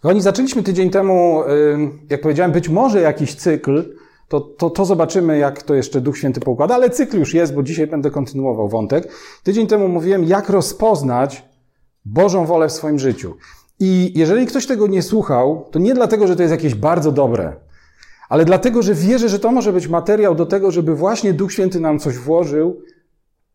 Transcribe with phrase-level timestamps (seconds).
[0.00, 1.42] Kochani, zaczęliśmy tydzień temu,
[2.10, 3.96] jak powiedziałem, być może jakiś cykl,
[4.28, 7.62] to, to, to zobaczymy, jak to jeszcze Duch Święty poukłada, ale cykl już jest, bo
[7.62, 9.12] dzisiaj będę kontynuował wątek.
[9.42, 11.44] Tydzień temu mówiłem, jak rozpoznać
[12.04, 13.36] Bożą wolę w swoim życiu.
[13.80, 17.56] I jeżeli ktoś tego nie słuchał, to nie dlatego, że to jest jakieś bardzo dobre,
[18.28, 21.80] ale dlatego, że wierzę, że to może być materiał do tego, żeby właśnie Duch Święty
[21.80, 22.80] nam coś włożył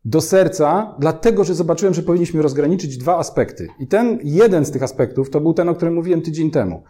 [0.06, 3.68] do serca, dlatego, że zobaczyłem, że powinniśmy rozgraniczyć dwa aspekty.
[3.80, 6.84] I ten jeden z tych aspektów to był ten, o którym mówiłem tydzień temu.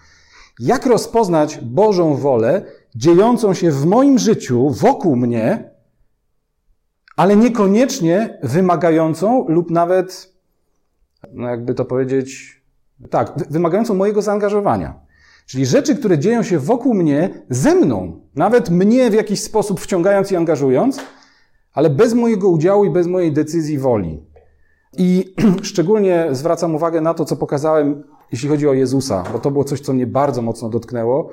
[0.59, 2.61] Jak rozpoznać Bożą wolę
[2.95, 5.71] dziejącą się w moim życiu, wokół mnie,
[7.15, 10.33] ale niekoniecznie wymagającą lub nawet,
[11.33, 12.61] no jakby to powiedzieć,
[13.09, 14.99] tak, wymagającą mojego zaangażowania.
[15.45, 20.31] Czyli rzeczy, które dzieją się wokół mnie, ze mną, nawet mnie w jakiś sposób wciągając
[20.31, 20.99] i angażując,
[21.75, 24.23] ale bez mojego udziału i bez mojej decyzji woli.
[24.97, 29.63] I szczególnie zwracam uwagę na to, co pokazałem, jeśli chodzi o Jezusa, bo to było
[29.63, 31.29] coś, co mnie bardzo mocno dotknęło.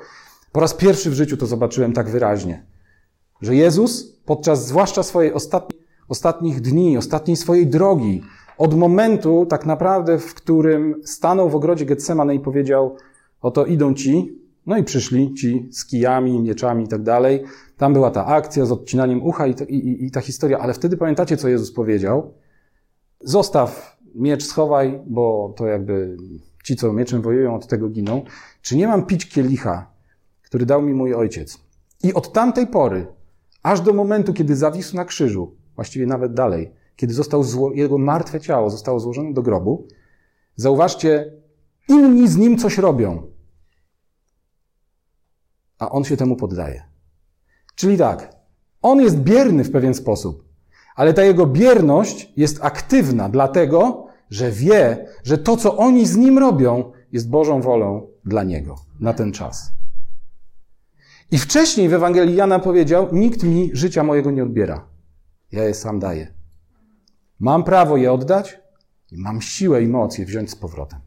[0.51, 2.65] Po raz pierwszy w życiu to zobaczyłem tak wyraźnie,
[3.41, 5.33] że Jezus podczas zwłaszcza swojej
[6.07, 8.23] ostatnich dni, ostatniej swojej drogi,
[8.57, 12.95] od momentu tak naprawdę, w którym stanął w ogrodzie Getsemane i powiedział,
[13.41, 17.43] oto idą ci, no i przyszli ci z kijami, mieczami i tak dalej.
[17.77, 21.37] Tam była ta akcja z odcinaniem ucha i, i, i ta historia, ale wtedy pamiętacie,
[21.37, 22.33] co Jezus powiedział?
[23.21, 26.17] Zostaw miecz, schowaj, bo to jakby
[26.63, 28.21] ci, co mieczem wojują, od tego giną.
[28.61, 29.91] Czy nie mam pić kielicha,
[30.43, 31.59] który dał mi mój ojciec?
[32.03, 33.07] I od tamtej pory,
[33.63, 38.39] aż do momentu, kiedy zawisł na krzyżu, właściwie nawet dalej, kiedy został zło- jego martwe
[38.39, 39.87] ciało zostało złożone do grobu,
[40.55, 41.33] zauważcie,
[41.89, 43.32] inni z nim coś robią,
[45.83, 46.83] a on się temu poddaje.
[47.75, 48.35] Czyli tak,
[48.81, 50.43] on jest bierny w pewien sposób,
[50.95, 56.37] ale ta jego bierność jest aktywna, dlatego, że wie, że to, co oni z nim
[56.37, 59.71] robią, jest Bożą wolą dla niego na ten czas.
[61.31, 64.85] I wcześniej w Ewangelii Jana powiedział: Nikt mi życia mojego nie odbiera.
[65.51, 66.33] Ja je sam daję.
[67.39, 68.59] Mam prawo je oddać
[69.11, 70.99] i mam siłę i moc je wziąć z powrotem.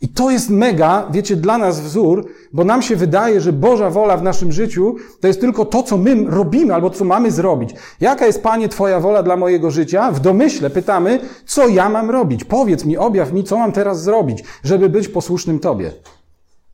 [0.00, 4.16] I to jest mega, wiecie, dla nas wzór, bo nam się wydaje, że Boża wola
[4.16, 7.74] w naszym życiu to jest tylko to, co my robimy albo co mamy zrobić.
[8.00, 10.10] Jaka jest, Panie, Twoja wola dla mojego życia?
[10.12, 12.44] W domyśle pytamy, co ja mam robić?
[12.44, 15.92] Powiedz mi, objaw mi, co mam teraz zrobić, żeby być posłusznym Tobie.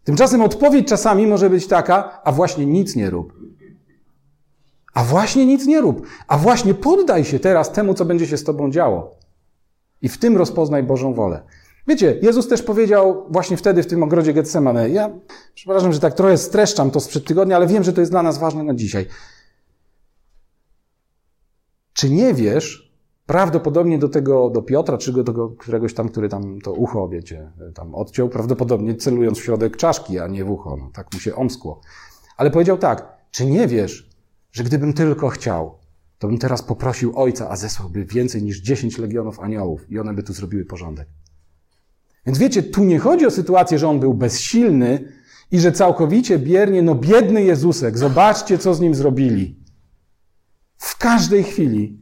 [0.05, 3.33] Tymczasem odpowiedź czasami może być taka, a właśnie nic nie rób.
[4.95, 6.07] A właśnie nic nie rób.
[6.29, 9.17] A właśnie poddaj się teraz temu, co będzie się z Tobą działo.
[10.03, 11.43] I w tym rozpoznaj Bożą wolę.
[11.89, 14.91] Wiecie, Jezus też powiedział właśnie wtedy w tym ogrodzie Getsemane.
[14.91, 15.11] Ja
[15.55, 18.39] przepraszam, że tak trochę streszczam to sprzed tygodnia, ale wiem, że to jest dla nas
[18.39, 19.07] ważne na dzisiaj.
[21.93, 22.93] Czy nie wiesz,
[23.27, 27.53] prawdopodobnie do tego, do Piotra, czy do tego któregoś tam, który tam to ucho, wiecie,
[27.75, 30.77] tam odciął, prawdopodobnie celując w środek czaszki, a nie w ucho.
[30.77, 31.81] No, tak mu się omskło.
[32.37, 34.11] Ale powiedział tak, czy nie wiesz,
[34.53, 35.79] że gdybym tylko chciał,
[36.19, 40.23] to bym teraz poprosił Ojca, a zesłałby więcej niż dziesięć legionów aniołów i one by
[40.23, 41.09] tu zrobiły porządek.
[42.27, 45.13] Więc wiecie, tu nie chodzi o sytuację, że on był bezsilny
[45.51, 49.57] i że całkowicie biernie, no biedny Jezusek, zobaczcie, co z nim zrobili.
[50.77, 51.99] W każdej chwili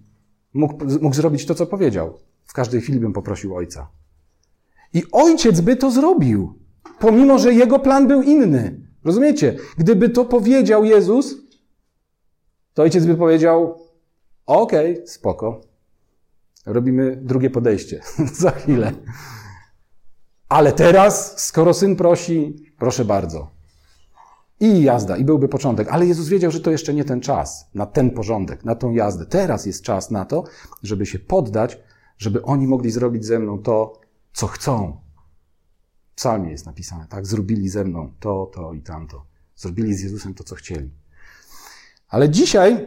[0.54, 2.18] mógł, mógł zrobić to, co powiedział.
[2.44, 3.88] W każdej chwili bym poprosił ojca.
[4.92, 6.58] I ojciec by to zrobił,
[6.98, 8.80] pomimo że jego plan był inny.
[9.04, 9.56] Rozumiecie?
[9.78, 11.36] Gdyby to powiedział Jezus,
[12.74, 13.78] to ojciec by powiedział:
[14.46, 15.60] Okej, okay, spoko.
[16.66, 18.00] Robimy drugie podejście.
[18.42, 18.92] Za chwilę.
[20.54, 23.50] Ale teraz, skoro syn prosi, proszę bardzo.
[24.60, 25.88] I jazda, i byłby początek.
[25.88, 29.26] Ale Jezus wiedział, że to jeszcze nie ten czas na ten porządek, na tą jazdę.
[29.26, 30.44] Teraz jest czas na to,
[30.82, 31.78] żeby się poddać,
[32.18, 34.00] żeby oni mogli zrobić ze mną to,
[34.32, 35.00] co chcą.
[36.12, 37.26] W psalmie jest napisane, tak?
[37.26, 39.26] Zrobili ze mną to, to i tamto.
[39.56, 40.90] Zrobili z Jezusem to, co chcieli.
[42.08, 42.86] Ale dzisiaj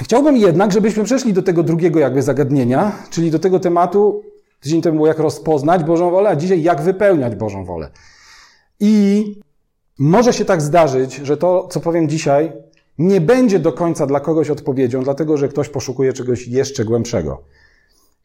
[0.00, 4.31] chciałbym jednak, żebyśmy przeszli do tego drugiego jakby zagadnienia, czyli do tego tematu,
[4.62, 7.90] Tydzień temu było jak rozpoznać Bożą wolę, a dzisiaj jak wypełniać Bożą wolę.
[8.80, 9.24] I
[9.98, 12.52] może się tak zdarzyć, że to, co powiem dzisiaj,
[12.98, 17.42] nie będzie do końca dla kogoś odpowiedzią, dlatego że ktoś poszukuje czegoś jeszcze głębszego.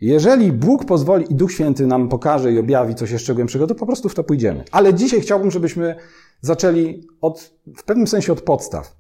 [0.02, 3.86] Jeżeli Bóg pozwoli i Duch Święty nam pokaże i objawi coś jeszcze głębszego, to po
[3.86, 4.64] prostu w to pójdziemy.
[4.72, 5.96] Ale dzisiaj chciałbym, żebyśmy
[6.42, 8.96] zaczęli od, w pewnym sensie od podstaw.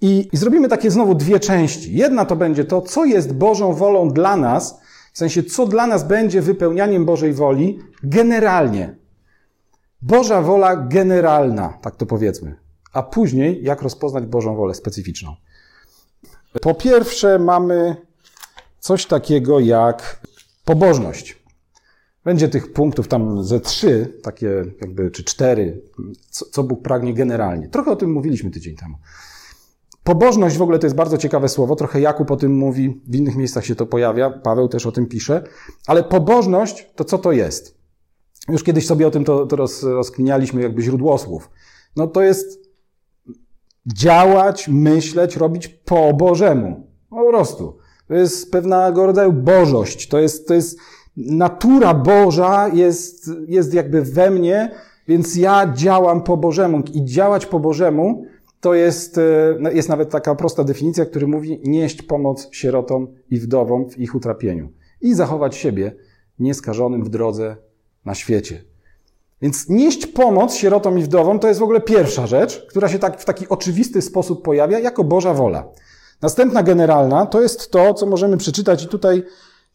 [0.00, 1.96] I, I zrobimy takie znowu dwie części.
[1.96, 4.80] Jedna to będzie to, co jest Bożą wolą dla nas,
[5.14, 8.96] w sensie, co dla nas będzie wypełnianiem Bożej woli generalnie.
[10.02, 12.56] Boża wola generalna, tak to powiedzmy.
[12.92, 15.36] A później, jak rozpoznać Bożą wolę specyficzną.
[16.62, 17.96] Po pierwsze, mamy
[18.78, 20.20] coś takiego jak
[20.64, 21.44] pobożność.
[22.24, 25.82] Będzie tych punktów tam ze trzy, takie jakby, czy cztery,
[26.30, 27.68] co, co Bóg pragnie generalnie.
[27.68, 28.96] Trochę o tym mówiliśmy tydzień temu.
[30.04, 33.36] Pobożność w ogóle to jest bardzo ciekawe słowo, trochę Jakub o tym mówi, w innych
[33.36, 35.42] miejscach się to pojawia, Paweł też o tym pisze,
[35.86, 37.78] ale pobożność to co to jest?
[38.48, 41.50] Już kiedyś sobie o tym to, to roz, rozkminialiśmy jakby źródłosłów.
[41.96, 42.60] No to jest
[43.86, 46.86] działać, myśleć, robić po Bożemu.
[47.10, 47.78] Po prostu.
[48.08, 50.08] To jest pewnego rodzaju bożość.
[50.08, 50.78] To jest, to jest
[51.16, 54.70] natura Boża jest, jest jakby we mnie,
[55.08, 56.82] więc ja działam po Bożemu.
[56.92, 58.24] I działać po Bożemu
[58.64, 63.90] to jest, e, jest nawet taka prosta definicja, która mówi nieść pomoc sierotom i wdowom
[63.90, 64.68] w ich utrapieniu
[65.00, 65.92] i zachować siebie
[66.38, 67.56] nieskażonym w drodze
[68.04, 68.64] na świecie.
[69.42, 73.20] Więc nieść pomoc sierotom i wdowom to jest w ogóle pierwsza rzecz, która się tak
[73.20, 75.68] w taki oczywisty sposób pojawia jako Boża wola.
[76.22, 79.22] Następna generalna to jest to, co możemy przeczytać i tutaj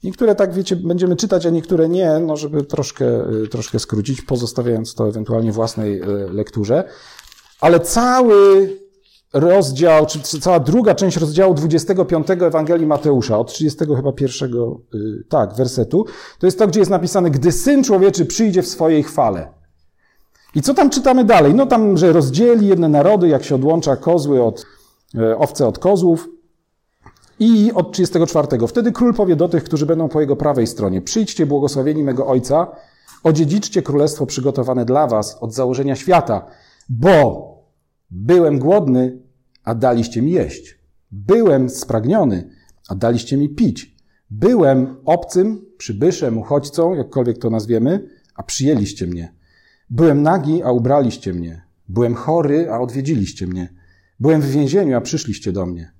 [0.04, 3.06] niektóre tak wiecie, będziemy czytać, a niektóre nie, no żeby troszkę,
[3.44, 6.84] y, troszkę skrócić, pozostawiając to ewentualnie własnej y, lekturze.
[7.62, 8.70] Ale cały
[9.34, 15.54] rozdział, czy cała druga część rozdziału 25 Ewangelii Mateusza, od 30 chyba pierwszego, y, tak,
[15.54, 16.06] wersetu,
[16.40, 19.54] to jest to, gdzie jest napisane, gdy Syn Człowieczy przyjdzie w swojej chwale.
[20.56, 21.56] I co tam czytamy dalej?
[21.56, 24.66] No tam, że rozdzieli jedne narody, jak się odłącza kozły od,
[25.16, 26.30] e, owce od kozłów.
[27.40, 28.68] I od 34.
[28.68, 32.68] Wtedy król powie do tych, którzy będą po jego prawej stronie, przyjdźcie błogosławieni mego Ojca,
[33.24, 36.46] odziedziczcie królestwo przygotowane dla was od założenia świata,
[36.90, 37.49] bo
[38.12, 39.20] byłem głodny,
[39.64, 40.80] a daliście mi jeść.
[41.12, 42.50] Byłem spragniony,
[42.90, 43.96] a daliście mi pić.
[44.30, 49.34] Byłem obcym, przybyszem, uchodźcą, jakkolwiek to nazwiemy, a przyjęliście mnie.
[49.90, 51.62] Byłem nagi, a ubraliście mnie.
[51.88, 53.74] Byłem chory, a odwiedziliście mnie.
[54.20, 55.92] Byłem w więzieniu, a przyszliście do mnie.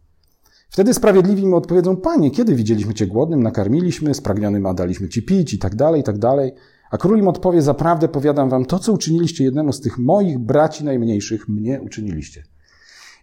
[0.70, 5.54] Wtedy sprawiedliwi mi odpowiedzą, Panie, kiedy widzieliśmy Cię głodnym, nakarmiliśmy, spragnionym, a daliśmy Ci pić
[5.54, 6.52] i tak dalej, i tak dalej.
[6.92, 10.84] A król im odpowie, zaprawdę powiadam Wam, to, co uczyniliście jednemu z tych moich braci
[10.84, 12.44] najmniejszych, mnie uczyniliście.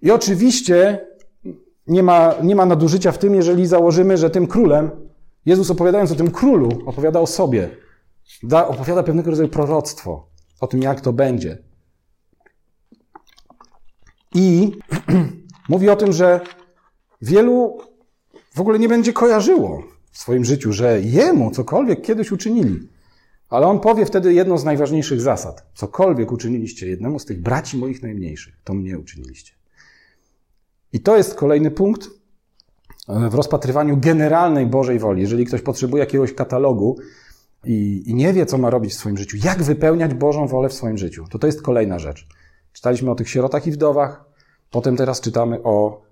[0.02, 1.06] I oczywiście
[1.86, 4.90] nie ma, nie ma nadużycia w tym, jeżeli założymy, że tym królem,
[5.46, 7.70] Jezus opowiadając o tym królu, opowiada o sobie.
[8.42, 10.28] Da, opowiada pewnego rodzaju proroctwo
[10.60, 11.58] o tym, jak to będzie.
[14.34, 14.72] I
[15.68, 16.40] mówi o tym, że
[17.22, 17.78] wielu
[18.54, 22.88] w ogóle nie będzie kojarzyło w swoim życiu, że jemu cokolwiek kiedyś uczynili.
[23.48, 25.66] Ale on powie wtedy jedną z najważniejszych zasad.
[25.74, 29.52] Cokolwiek uczyniliście jednemu z tych braci moich najmniejszych, to mnie uczyniliście.
[30.92, 32.08] I to jest kolejny punkt
[33.08, 35.22] w rozpatrywaniu generalnej Bożej woli.
[35.22, 36.96] Jeżeli ktoś potrzebuje jakiegoś katalogu,
[37.66, 40.74] i, i nie wie, co ma robić w swoim życiu, jak wypełniać Bożą wolę w
[40.74, 42.28] swoim życiu, to to jest kolejna rzecz.
[42.72, 44.24] Czytaliśmy o tych sierotach i wdowach,
[44.70, 46.02] potem teraz czytamy o,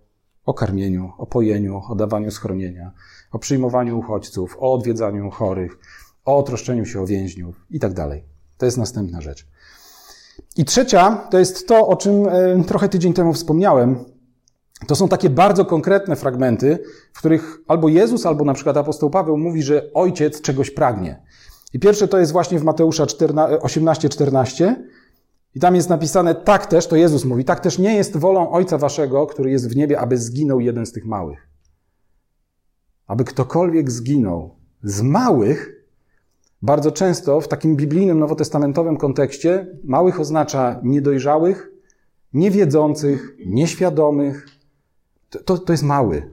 [0.46, 2.92] o karmieniu, o pojeniu, o dawaniu schronienia,
[3.32, 5.78] o przyjmowaniu uchodźców, o odwiedzaniu chorych,
[6.24, 8.24] o troszczeniu się o więźniów i tak dalej.
[8.58, 9.46] To jest następna rzecz.
[10.56, 14.04] I trzecia to jest to, o czym e, trochę tydzień temu wspomniałem.
[14.86, 16.78] To są takie bardzo konkretne fragmenty,
[17.12, 21.22] w których albo Jezus, albo na przykład apostoł Paweł mówi, że ojciec czegoś pragnie.
[21.72, 24.74] I pierwsze to jest właśnie w Mateusza 18:14.
[25.54, 28.78] I tam jest napisane, tak też, to Jezus mówi, tak też nie jest wolą Ojca
[28.78, 31.48] Waszego, który jest w niebie, aby zginął jeden z tych małych.
[33.06, 35.83] Aby ktokolwiek zginął z małych,
[36.64, 41.70] bardzo często w takim biblijnym, nowotestamentowym kontekście, małych oznacza niedojrzałych,
[42.32, 44.48] niewiedzących, nieświadomych.
[45.44, 46.30] To, to jest mały.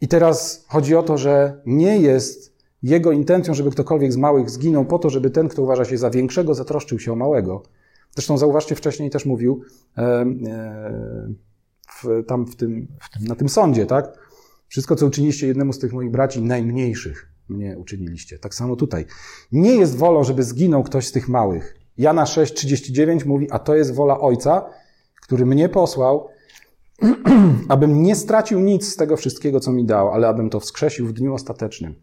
[0.00, 4.84] I teraz chodzi o to, że nie jest jego intencją, żeby ktokolwiek z małych zginął
[4.84, 7.62] po to, żeby ten, kto uważa się za większego, zatroszczył się o małego.
[8.10, 9.62] Zresztą zauważcie, wcześniej też mówił
[9.96, 11.28] e, e,
[11.88, 14.18] w, tam w tym, w tym, na tym sądzie, tak?
[14.68, 18.38] Wszystko, co uczyniliście jednemu z tych moich braci najmniejszych, mnie uczyniliście.
[18.38, 19.06] Tak samo tutaj.
[19.52, 21.76] Nie jest wolą, żeby zginął ktoś z tych małych.
[21.98, 24.70] Jana 6,39 mówi, a to jest wola Ojca,
[25.22, 26.28] który mnie posłał,
[27.68, 31.12] abym nie stracił nic z tego wszystkiego, co mi dał, ale abym to wskrzesił w
[31.12, 31.94] dniu ostatecznym.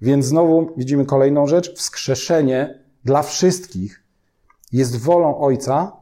[0.00, 1.74] Więc znowu widzimy kolejną rzecz.
[1.74, 4.04] Wskrzeszenie dla wszystkich
[4.72, 5.92] jest wolą Ojca,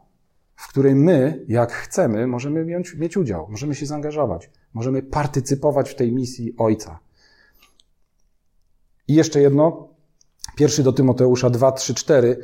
[0.57, 2.65] w której my, jak chcemy, możemy
[2.97, 6.99] mieć, udział, możemy się zaangażować, możemy partycypować w tej misji Ojca.
[9.09, 9.89] I jeszcze jedno.
[10.57, 12.39] Pierwszy do Tymoteusza 2, 3, 4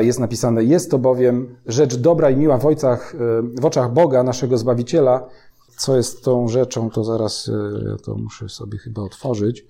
[0.00, 4.22] jest napisane: Jest to bowiem rzecz dobra i miła w, ojcach, e, w oczach Boga,
[4.22, 5.28] naszego Zbawiciela.
[5.76, 9.66] Co jest tą rzeczą, to zaraz e, ja to muszę sobie chyba otworzyć.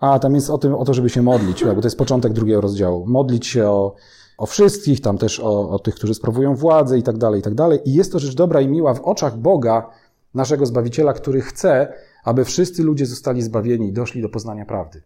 [0.00, 2.60] A, tam jest o tym, o to, żeby się modlić, bo to jest początek drugiego
[2.60, 3.06] rozdziału.
[3.06, 3.94] Modlić się o,
[4.38, 7.54] o wszystkich, tam też o, o tych, którzy sprawują władzę i tak dalej, i tak
[7.54, 7.80] dalej.
[7.84, 9.90] I jest to rzecz dobra i miła w oczach Boga,
[10.34, 11.92] naszego Zbawiciela, który chce,
[12.24, 15.02] aby wszyscy ludzie zostali zbawieni i doszli do poznania prawdy.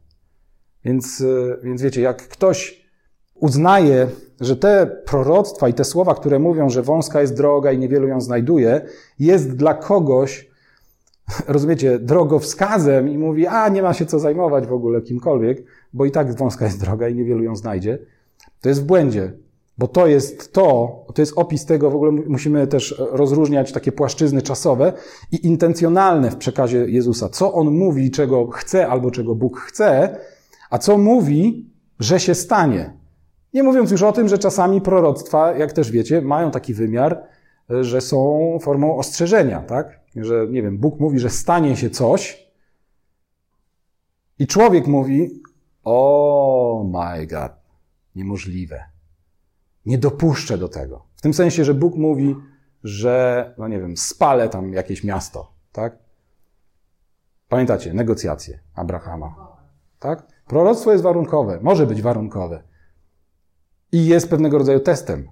[0.84, 2.84] Więc, e, więc wiecie, jak ktoś
[3.34, 4.06] uznaje,
[4.40, 8.20] że te proroctwa i te słowa, które mówią, że wąska jest droga i niewielu ją
[8.20, 8.80] znajduje,
[9.18, 10.50] jest dla kogoś,
[11.48, 16.10] rozumiecie, drogowskazem i mówi, a nie ma się co zajmować w ogóle kimkolwiek, bo i
[16.10, 17.98] tak wąska jest droga i niewielu ją znajdzie,
[18.60, 19.32] to jest w błędzie.
[19.78, 24.42] Bo to jest to, to jest opis tego, w ogóle musimy też rozróżniać takie płaszczyzny
[24.42, 24.92] czasowe
[25.32, 27.28] i intencjonalne w przekazie Jezusa.
[27.28, 30.16] Co On mówi, czego chce albo czego Bóg chce,
[30.70, 32.96] a co mówi, że się stanie.
[33.54, 37.22] Nie mówiąc już o tym, że czasami proroctwa, jak też wiecie, mają taki wymiar,
[37.80, 40.00] że są formą ostrzeżenia, tak?
[40.16, 42.50] Że, nie wiem, Bóg mówi, że stanie się coś
[44.38, 45.42] i człowiek mówi,
[45.84, 47.52] o oh my God,
[48.14, 48.84] niemożliwe.
[49.86, 51.06] Nie dopuszczę do tego.
[51.16, 52.36] W tym sensie, że Bóg mówi,
[52.84, 55.98] że, no nie wiem, spalę tam jakieś miasto, tak?
[57.48, 59.56] Pamiętacie, negocjacje Abrahama,
[59.98, 60.26] tak?
[60.50, 62.62] Proroctwo jest warunkowe, może być warunkowe.
[63.92, 65.28] I jest pewnego rodzaju testem.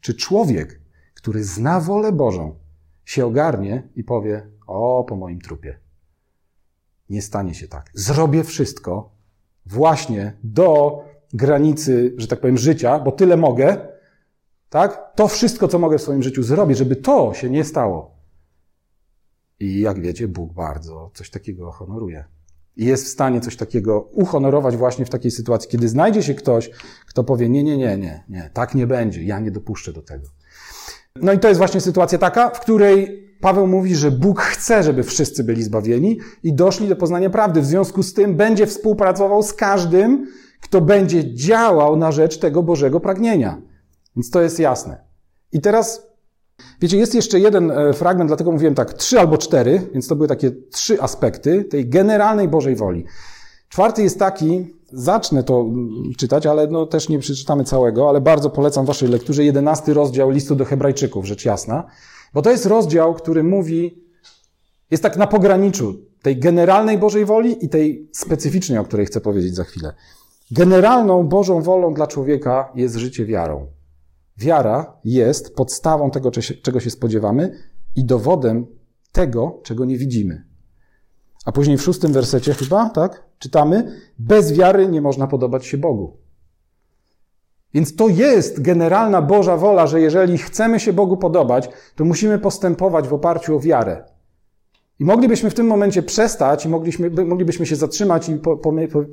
[0.00, 0.80] Czy człowiek,
[1.14, 2.58] który zna wolę Bożą,
[3.04, 5.78] się ogarnie i powie: O, po moim trupie.
[7.10, 7.90] Nie stanie się tak.
[7.94, 9.10] Zrobię wszystko
[9.66, 10.98] właśnie do
[11.32, 13.88] granicy, że tak powiem, życia, bo tyle mogę,
[14.68, 15.12] tak?
[15.14, 18.16] To wszystko, co mogę w swoim życiu zrobić, żeby to się nie stało.
[19.60, 22.24] I jak wiecie, Bóg bardzo coś takiego honoruje.
[22.76, 26.70] I jest w stanie coś takiego uhonorować właśnie w takiej sytuacji, kiedy znajdzie się ktoś,
[27.06, 30.26] kto powie: Nie, nie, nie, nie, nie, tak nie będzie, ja nie dopuszczę do tego.
[31.16, 35.02] No i to jest właśnie sytuacja taka, w której Paweł mówi, że Bóg chce, żeby
[35.02, 37.60] wszyscy byli zbawieni i doszli do poznania prawdy.
[37.60, 40.26] W związku z tym będzie współpracował z każdym,
[40.60, 43.62] kto będzie działał na rzecz tego Bożego pragnienia.
[44.16, 45.04] Więc to jest jasne.
[45.52, 46.09] I teraz,
[46.80, 50.28] wiecie, jest jeszcze jeden e, fragment, dlatego mówiłem tak, trzy albo cztery, więc to były
[50.28, 53.04] takie trzy aspekty tej generalnej Bożej woli.
[53.68, 55.88] Czwarty jest taki, zacznę to mm,
[56.18, 60.56] czytać, ale no też nie przeczytamy całego, ale bardzo polecam waszej lekturze jedenasty rozdział listu
[60.56, 61.86] do hebrajczyków, rzecz jasna,
[62.34, 64.04] bo to jest rozdział, który mówi,
[64.90, 69.54] jest tak na pograniczu tej generalnej Bożej woli i tej specyficznej, o której chcę powiedzieć
[69.54, 69.94] za chwilę.
[70.50, 73.66] Generalną Bożą wolą dla człowieka jest życie wiarą.
[74.40, 76.30] Wiara jest podstawą tego,
[76.62, 77.58] czego się spodziewamy
[77.96, 78.66] i dowodem
[79.12, 80.44] tego, czego nie widzimy.
[81.44, 86.16] A później w szóstym wersecie chyba, tak, czytamy, bez wiary nie można podobać się Bogu.
[87.74, 93.08] Więc to jest generalna Boża wola, że jeżeli chcemy się Bogu podobać, to musimy postępować
[93.08, 94.04] w oparciu o wiarę.
[94.98, 96.68] I moglibyśmy w tym momencie przestać i
[97.26, 98.38] moglibyśmy się zatrzymać i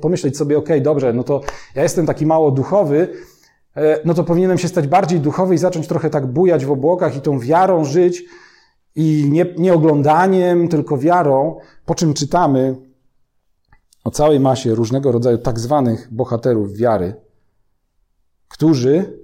[0.00, 1.40] pomyśleć sobie, ok, dobrze, no to
[1.74, 3.08] ja jestem taki mało duchowy,
[4.04, 7.20] no to powinienem się stać bardziej duchowy i zacząć trochę tak bujać w obłokach i
[7.20, 8.24] tą wiarą żyć
[8.94, 11.56] i nie, nie oglądaniem, tylko wiarą,
[11.86, 12.76] po czym czytamy
[14.04, 17.14] o całej masie różnego rodzaju tak zwanych bohaterów wiary,
[18.48, 19.18] którzy,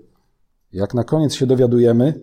[0.72, 2.20] jak na koniec się dowiadujemy,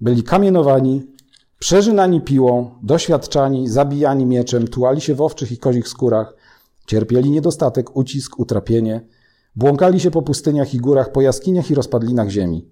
[0.00, 1.16] byli kamienowani,
[1.58, 6.34] Przeżynani piłą, doświadczani, zabijani mieczem, tułali się w owczych i kozich skórach,
[6.86, 9.00] cierpieli niedostatek, ucisk, utrapienie,
[9.56, 12.68] błąkali się po pustyniach i górach, po jaskiniach i rozpadlinach ziemi.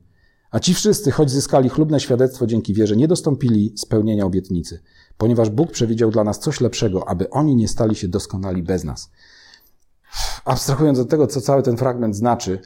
[0.50, 4.80] A ci wszyscy, choć zyskali chlubne świadectwo dzięki wierze, nie dostąpili spełnienia obietnicy,
[5.18, 9.10] ponieważ Bóg przewidział dla nas coś lepszego, aby oni nie stali się doskonali bez nas.
[10.44, 12.58] Abstrahując od tego, co cały ten fragment znaczy,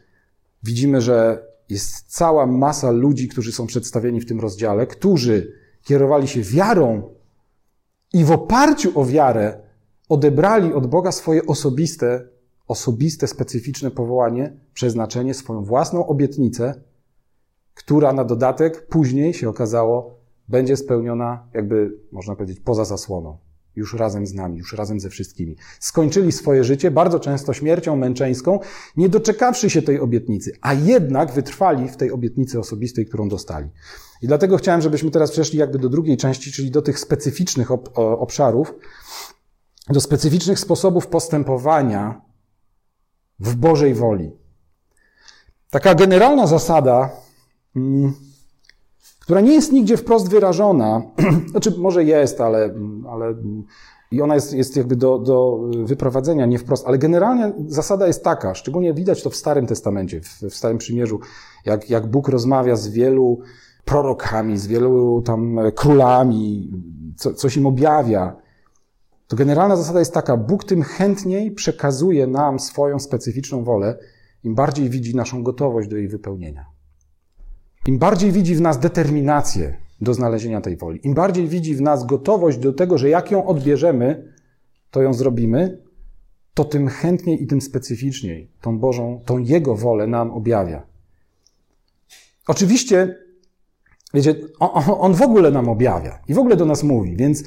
[0.63, 6.43] widzimy, że jest cała masa ludzi, którzy są przedstawieni w tym rozdziale, którzy kierowali się
[6.43, 7.15] wiarą
[8.13, 9.61] i w oparciu o wiarę
[10.09, 12.29] odebrali od Boga swoje osobiste,
[12.69, 16.81] osobiste, specyficzne powołanie, przeznaczenie, swoją własną obietnicę,
[17.75, 23.39] która na dodatek później się okazało, będzie spełniona, jakby można powiedzieć, poza zasłoną.
[23.77, 25.57] Już razem z nami, już razem ze wszystkimi.
[25.81, 28.59] Skończyli swoje życie bardzo często śmiercią męczeńską,
[28.97, 33.69] nie doczekawszy się tej obietnicy, a jednak wytrwali w tej obietnicy osobistej, którą dostali.
[34.23, 37.99] I dlatego chciałem, żebyśmy teraz przeszli jakby do drugiej części, czyli do tych specyficznych ob
[37.99, 38.75] obszarów,
[39.89, 42.28] do specyficznych sposobów postępowania
[43.41, 44.31] w Bożej woli.
[45.71, 47.11] Taka generalna zasada,
[47.77, 48.13] mm,
[49.21, 51.03] która nie jest nigdzie wprost wyrażona,
[51.51, 52.75] znaczy może jest, ale,
[53.11, 53.35] ale
[54.11, 58.55] i ona jest, jest jakby do, do wyprowadzenia nie wprost, ale generalnie zasada jest taka,
[58.55, 61.21] szczególnie widać to w Starym Testamencie, w, w Starym Przymierzu,
[61.65, 63.41] jak, jak Bóg rozmawia z wielu
[63.85, 66.71] prorokami, z wielu tam królami,
[67.17, 68.37] co, coś im objawia,
[69.29, 73.99] to generalna zasada jest taka, Bóg tym chętniej przekazuje nam swoją specyficzną wolę,
[74.45, 76.67] im bardziej widzi naszą gotowość do jej wypełnienia.
[77.87, 82.07] Im bardziej widzi w nas determinację do znalezienia tej woli, im bardziej widzi w nas
[82.07, 84.33] gotowość do tego, że jak ją odbierzemy,
[84.91, 85.83] to ją zrobimy,
[86.55, 90.87] to tym chętniej i tym specyficzniej tą Bożą, tą Jego wolę nam objawia.
[92.47, 93.19] Oczywiście,
[94.15, 97.45] wiecie, on, on w ogóle nam objawia i w ogóle do nas mówi, więc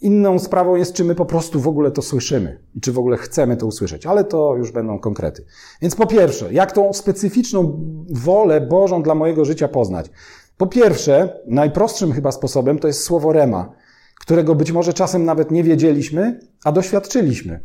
[0.00, 3.16] Inną sprawą jest, czy my po prostu w ogóle to słyszymy i czy w ogóle
[3.16, 5.44] chcemy to usłyszeć, ale to już będą konkrety.
[5.82, 10.10] Więc po pierwsze, jak tą specyficzną wolę Bożą dla mojego życia poznać?
[10.56, 13.72] Po pierwsze, najprostszym chyba sposobem to jest słowo rema,
[14.20, 17.60] którego być może czasem nawet nie wiedzieliśmy, a doświadczyliśmy.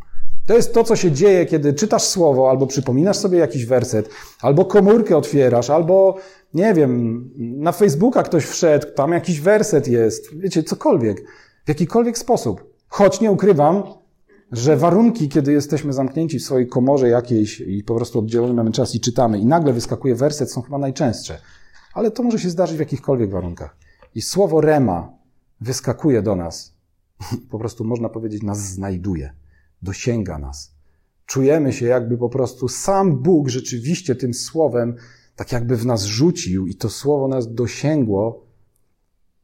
[0.48, 4.10] To jest to, co się dzieje, kiedy czytasz słowo, albo przypominasz sobie jakiś werset,
[4.42, 6.16] albo komórkę otwierasz, albo
[6.54, 11.24] nie wiem, na Facebooka ktoś wszedł, tam jakiś werset jest, wiecie, cokolwiek
[11.66, 12.74] w jakikolwiek sposób.
[12.88, 13.84] Choć nie ukrywam,
[14.52, 18.96] że warunki, kiedy jesteśmy zamknięci w swojej komorze jakiejś i po prostu oddzielony mamy czas
[18.96, 21.40] i czytamy i nagle wyskakuje werset, są chyba najczęstsze.
[21.94, 23.78] Ale to może się zdarzyć w jakichkolwiek warunkach.
[24.16, 25.14] I słowo rema
[25.62, 26.74] wyskakuje do nas.
[27.52, 29.34] Po prostu można powiedzieć, nas znajduje.
[29.82, 30.76] Dosięga nas.
[31.26, 34.96] Czujemy się, jakby po prostu sam Bóg rzeczywiście tym słowem
[35.36, 38.46] tak jakby w nas rzucił i to słowo nas dosięgło.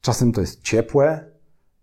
[0.01, 1.28] Czasem to jest ciepłe,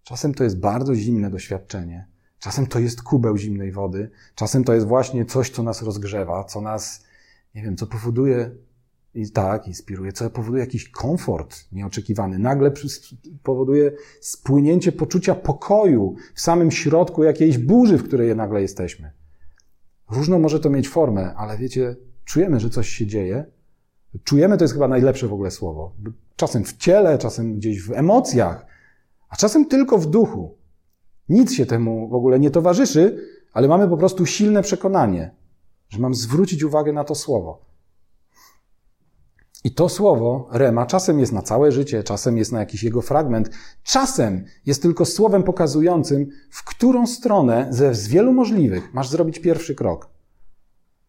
[0.07, 2.07] Czasem to jest bardzo zimne doświadczenie.
[2.39, 4.11] Czasem to jest kubeł zimnej wody.
[4.35, 7.05] Czasem to jest właśnie coś, co nas rozgrzewa, co nas,
[7.55, 8.51] nie wiem, co powoduje
[9.15, 12.39] i tak, inspiruje, co powoduje jakiś komfort nieoczekiwany.
[12.39, 12.73] Nagle
[13.43, 19.11] powoduje spłynięcie poczucia pokoju w samym środku jakiejś burzy, w której nagle jesteśmy.
[20.11, 23.45] Różną może to mieć formę, ale wiecie, czujemy, że coś się dzieje.
[24.25, 25.95] Czujemy to jest chyba najlepsze w ogóle słowo.
[26.37, 28.76] Czasem w ciele, czasem gdzieś w emocjach,
[29.29, 30.59] a czasem tylko w duchu.
[31.29, 35.35] Nic się temu w ogóle nie towarzyszy, ale mamy po prostu silne przekonanie,
[35.89, 37.67] że mam zwrócić uwagę na to słowo.
[39.65, 43.51] I to słowo, rema, czasem jest na całe życie, czasem jest na jakiś jego fragment,
[43.83, 49.75] czasem jest tylko słowem pokazującym, w którą stronę ze z wielu możliwych masz zrobić pierwszy
[49.75, 50.11] krok.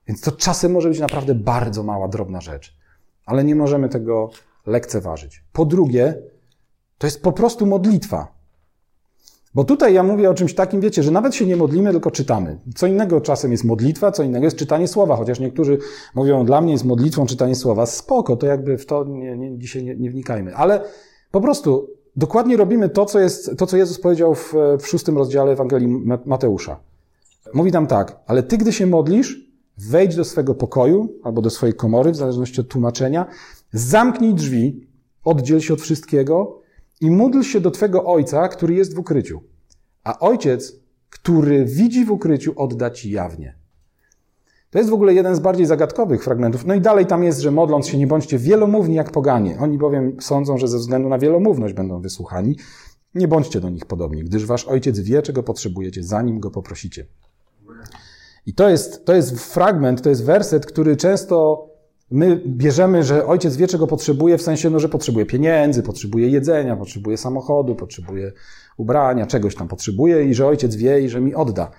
[0.07, 2.77] Więc to czasem może być naprawdę bardzo mała, drobna rzecz,
[3.25, 4.29] ale nie możemy tego
[4.65, 5.43] lekceważyć.
[5.53, 6.21] Po drugie,
[6.97, 8.37] to jest po prostu modlitwa.
[9.55, 12.59] Bo tutaj ja mówię o czymś takim, wiecie, że nawet się nie modlimy, tylko czytamy.
[12.75, 15.77] Co innego czasem jest modlitwa, co innego jest czytanie słowa, chociaż niektórzy
[16.15, 17.85] mówią, dla mnie jest modlitwą czytanie słowa.
[17.85, 20.55] Spoko, to jakby w to nie, nie, dzisiaj nie, nie wnikajmy.
[20.55, 20.83] Ale
[21.31, 25.51] po prostu dokładnie robimy to, co, jest, to, co Jezus powiedział w, w szóstym rozdziale
[25.51, 25.87] Ewangelii
[26.25, 26.79] Mateusza.
[27.53, 31.75] Mówi tam tak, ale ty, gdy się modlisz, wejdź do swego pokoju albo do swojej
[31.75, 33.25] komory, w zależności od tłumaczenia,
[33.71, 34.87] zamknij drzwi,
[35.23, 36.66] oddziel się od wszystkiego
[37.01, 39.41] i módl się do Twego Ojca, który jest w ukryciu.
[40.03, 40.75] A Ojciec,
[41.09, 43.55] który widzi w ukryciu, odda Ci jawnie.
[44.69, 46.65] To jest w ogóle jeden z bardziej zagadkowych fragmentów.
[46.65, 49.57] No i dalej tam jest, że modląc się nie bądźcie wielomówni jak poganie.
[49.59, 52.57] Oni bowiem sądzą, że ze względu na wielomówność będą wysłuchani.
[53.15, 57.05] Nie bądźcie do nich podobni, gdyż wasz ojciec wie, czego potrzebujecie, zanim go poprosicie.
[58.45, 61.67] I to jest, to jest fragment, to jest werset, który często
[62.11, 66.75] My bierzemy, że ojciec wie, czego potrzebuje, w sensie, no, że potrzebuje pieniędzy, potrzebuje jedzenia,
[66.75, 68.31] potrzebuje samochodu, potrzebuje
[68.77, 71.71] ubrania, czegoś tam potrzebuje i że ojciec wie i że mi odda.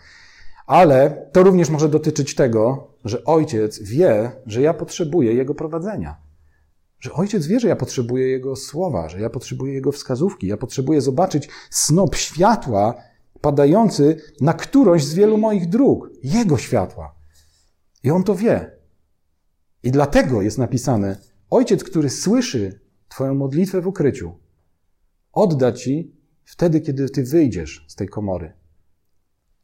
[0.67, 6.17] Ale to również może dotyczyć tego, że ojciec wie, że ja potrzebuję jego prowadzenia.
[7.01, 11.01] Że ojciec wie, że ja potrzebuję jego słowa, że ja potrzebuję jego wskazówki, ja potrzebuję
[11.01, 12.95] zobaczyć snop światła
[13.41, 17.15] padający na którąś z wielu moich dróg, jego światła.
[18.03, 18.78] I on to wie.
[19.83, 21.19] I dlatego jest napisane,
[21.51, 24.35] ojciec, który słyszy Twoją modlitwę w ukryciu,
[25.33, 26.13] odda Ci
[26.45, 28.53] wtedy, kiedy Ty wyjdziesz z tej komory.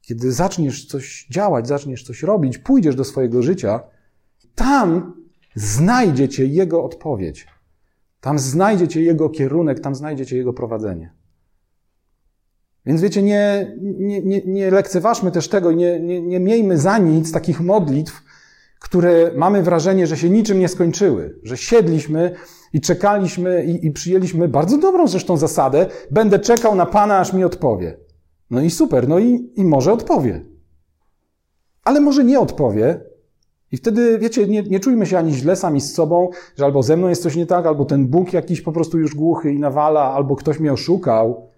[0.01, 3.81] Kiedy zaczniesz coś działać, zaczniesz coś robić, pójdziesz do swojego życia,
[4.55, 5.17] tam
[5.55, 7.47] znajdziecie Jego odpowiedź.
[8.21, 11.13] Tam znajdziecie Jego kierunek, tam znajdziecie Jego prowadzenie.
[12.87, 16.99] Więc wiecie, nie, nie, nie, nie lekceważmy też tego i nie, nie, nie miejmy za
[16.99, 18.24] nic takich modlitw,
[18.85, 22.35] które mamy wrażenie, że się niczym nie skończyły, że siedliśmy
[22.73, 27.45] i czekaliśmy i, i przyjęliśmy bardzo dobrą zresztą zasadę, będę czekał na Pana, aż mi
[27.45, 27.97] odpowie.
[28.51, 30.45] No i super, no i, i może odpowie.
[31.85, 33.01] Ale może nie odpowie,
[33.73, 36.97] i wtedy, wiecie, nie, nie czujmy się ani źle sami z sobą, że albo ze
[36.97, 40.03] mną jest coś nie tak, albo ten Bóg jakiś po prostu już głuchy i nawala,
[40.03, 41.49] albo ktoś mnie oszukał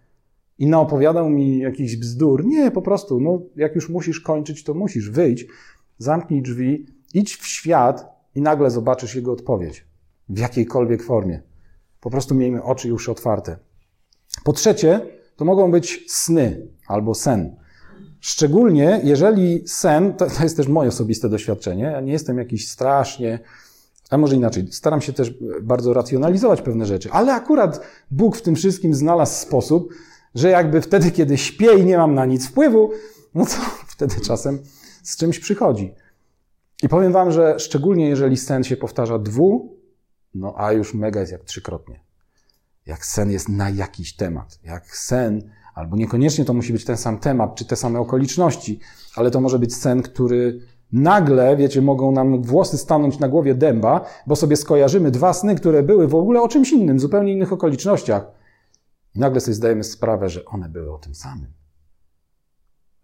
[0.58, 2.44] i naopowiadał mi jakiś bzdur.
[2.44, 5.10] Nie, po prostu, no, jak już musisz kończyć, to musisz.
[5.10, 5.46] Wyjdź,
[5.98, 9.86] zamknij drzwi Idź w świat i nagle zobaczysz jego odpowiedź.
[10.28, 11.42] W jakiejkolwiek formie.
[12.00, 13.56] Po prostu miejmy oczy już otwarte.
[14.44, 15.00] Po trzecie,
[15.36, 17.56] to mogą być sny albo sen.
[18.20, 23.38] Szczególnie jeżeli sen, to, to jest też moje osobiste doświadczenie, ja nie jestem jakiś strasznie,
[24.10, 28.54] a może inaczej, staram się też bardzo racjonalizować pewne rzeczy, ale akurat Bóg w tym
[28.54, 29.94] wszystkim znalazł sposób,
[30.34, 32.90] że jakby wtedy, kiedy śpię i nie mam na nic wpływu,
[33.34, 33.52] no to
[33.94, 34.58] wtedy czasem
[35.02, 35.94] z czymś przychodzi.
[36.82, 39.76] I powiem wam, że szczególnie jeżeli sen się powtarza dwu,
[40.34, 42.00] no a już mega jest jak trzykrotnie.
[42.86, 44.58] Jak sen jest na jakiś temat.
[44.64, 48.80] Jak sen, albo niekoniecznie to musi być ten sam temat, czy te same okoliczności,
[49.16, 50.60] ale to może być sen, który
[50.92, 55.82] nagle, wiecie, mogą nam włosy stanąć na głowie dęba, bo sobie skojarzymy dwa sny, które
[55.82, 58.26] były w ogóle o czymś innym, zupełnie innych okolicznościach.
[59.14, 61.52] I nagle sobie zdajemy sprawę, że one były o tym samym.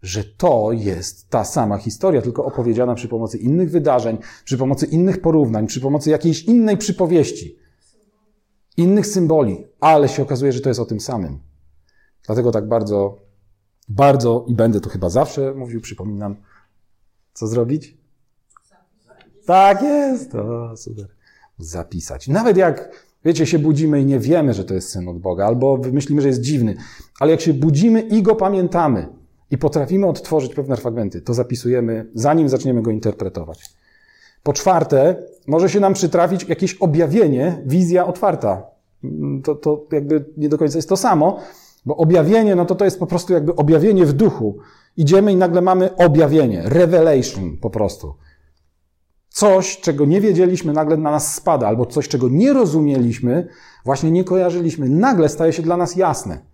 [0.03, 5.21] Że to jest ta sama historia, tylko opowiedziana przy pomocy innych wydarzeń, przy pomocy innych
[5.21, 7.57] porównań, przy pomocy jakiejś innej przypowieści,
[8.77, 11.39] innych symboli, ale się okazuje, że to jest o tym samym.
[12.25, 13.21] Dlatego tak bardzo,
[13.89, 16.35] bardzo i będę to chyba zawsze mówił, przypominam,
[17.33, 17.97] co zrobić?
[19.45, 21.07] Tak jest, o super.
[21.57, 22.27] Zapisać.
[22.27, 22.91] Nawet jak
[23.25, 26.27] Wiecie, się budzimy i nie wiemy, że to jest syn od Boga, albo myślimy, że
[26.27, 26.75] jest dziwny,
[27.19, 29.22] ale jak się budzimy i go pamiętamy
[29.53, 33.69] i potrafimy odtworzyć pewne fragmenty, to zapisujemy, zanim zaczniemy go interpretować.
[34.43, 35.15] Po czwarte,
[35.47, 38.63] może się nam przytrafić jakieś objawienie, wizja otwarta.
[39.43, 41.39] To, to jakby nie do końca jest to samo,
[41.85, 44.57] bo objawienie, no to to jest po prostu jakby objawienie w duchu.
[44.97, 48.13] Idziemy i nagle mamy objawienie, revelation po prostu
[49.29, 53.47] coś, czego nie wiedzieliśmy, nagle na nas spada, albo coś, czego nie rozumieliśmy,
[53.85, 56.45] właśnie nie kojarzyliśmy, nagle staje się dla nas jasne.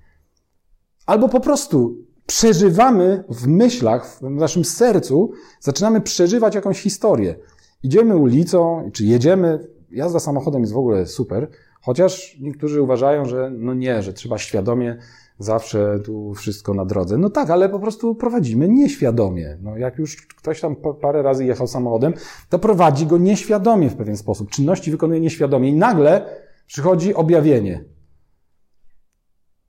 [1.05, 7.35] Albo po prostu przeżywamy w myślach, w naszym sercu, zaczynamy przeżywać jakąś historię.
[7.83, 11.49] Idziemy ulicą, czy jedziemy, jazda samochodem jest w ogóle super,
[11.81, 14.97] chociaż niektórzy uważają, że no nie, że trzeba świadomie
[15.39, 17.17] zawsze tu wszystko na drodze.
[17.17, 19.57] No tak, ale po prostu prowadzimy nieświadomie.
[19.61, 22.13] No jak już ktoś tam parę razy jechał samochodem,
[22.49, 24.49] to prowadzi go nieświadomie w pewien sposób.
[24.49, 26.25] Czynności wykonuje nieświadomie i nagle
[26.67, 27.85] przychodzi objawienie.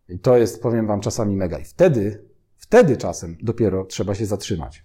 [0.08, 1.58] I to jest, powiem wam, czasami mega.
[1.58, 2.29] I wtedy,
[2.70, 4.84] wtedy czasem dopiero trzeba się zatrzymać.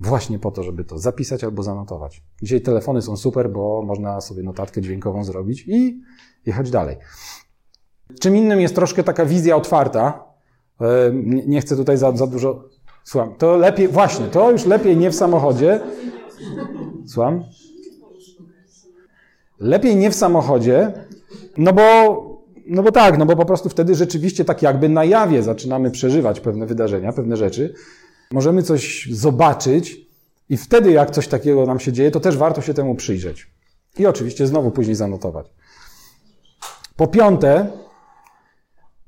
[0.00, 2.22] Właśnie po to, żeby to zapisać albo zanotować.
[2.42, 6.00] Dzisiaj telefony są super, bo można sobie notatkę dźwiękową zrobić i
[6.46, 6.96] jechać dalej.
[8.20, 10.24] Czym innym jest troszkę taka wizja otwarta.
[10.80, 11.12] E,
[11.46, 12.68] nie chcę tutaj za, za dużo.
[13.04, 13.34] Słucham.
[13.34, 15.80] To lepiej, właśnie, to już lepiej nie w samochodzie.
[17.06, 17.44] Słucham?
[19.58, 20.92] Lepiej nie w samochodzie,
[21.56, 21.82] no bo,
[22.66, 26.40] no bo tak, no bo po prostu wtedy rzeczywiście tak jakby na jawie zaczynamy przeżywać
[26.40, 27.74] pewne wydarzenia, pewne rzeczy.
[28.32, 30.06] Możemy coś zobaczyć
[30.48, 33.50] i wtedy jak coś takiego nam się dzieje, to też warto się temu przyjrzeć.
[33.98, 35.46] I oczywiście znowu później zanotować.
[36.96, 37.66] Po piąte,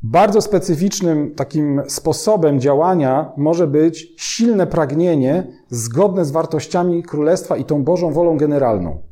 [0.02, 7.84] bardzo specyficznym takim sposobem działania może być silne pragnienie zgodne z wartościami Królestwa i tą
[7.84, 9.02] Bożą wolą generalną.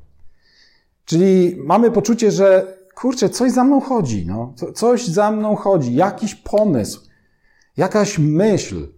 [1.05, 4.55] Czyli mamy poczucie, że kurczę, coś za mną chodzi, no.
[4.75, 7.01] coś za mną chodzi, jakiś pomysł,
[7.77, 8.89] jakaś myśl.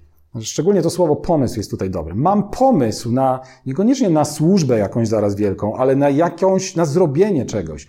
[0.40, 2.14] Szczególnie to słowo pomysł jest tutaj dobre.
[2.14, 7.87] Mam pomysł na, niekoniecznie na służbę jakąś zaraz wielką, ale na jakąś, na zrobienie czegoś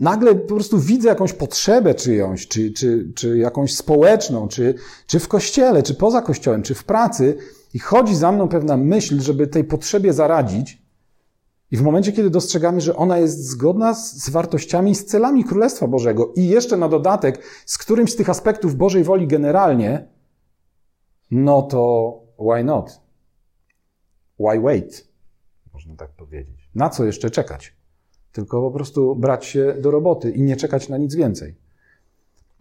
[0.00, 4.74] nagle po prostu widzę jakąś potrzebę czyjąś, czy, czy, czy jakąś społeczną, czy,
[5.06, 7.36] czy w kościele, czy poza kościołem, czy w pracy
[7.74, 10.79] i chodzi za mną pewna myśl, żeby tej potrzebie zaradzić.
[11.70, 16.32] I w momencie, kiedy dostrzegamy, że ona jest zgodna z, wartościami, z celami Królestwa Bożego
[16.36, 20.08] i jeszcze na dodatek z którymś z tych aspektów Bożej woli generalnie,
[21.30, 23.00] no to why not?
[24.40, 25.08] Why wait?
[25.74, 26.70] Można tak powiedzieć.
[26.74, 27.80] Na co jeszcze czekać?
[28.32, 31.54] tylko po prostu brać się do roboty i nie czekać na nic więcej.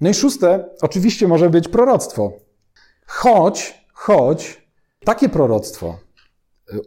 [0.01, 2.31] No i szóste, oczywiście może być proroctwo.
[3.05, 4.67] Choć, choć
[5.05, 5.97] takie proroctwo,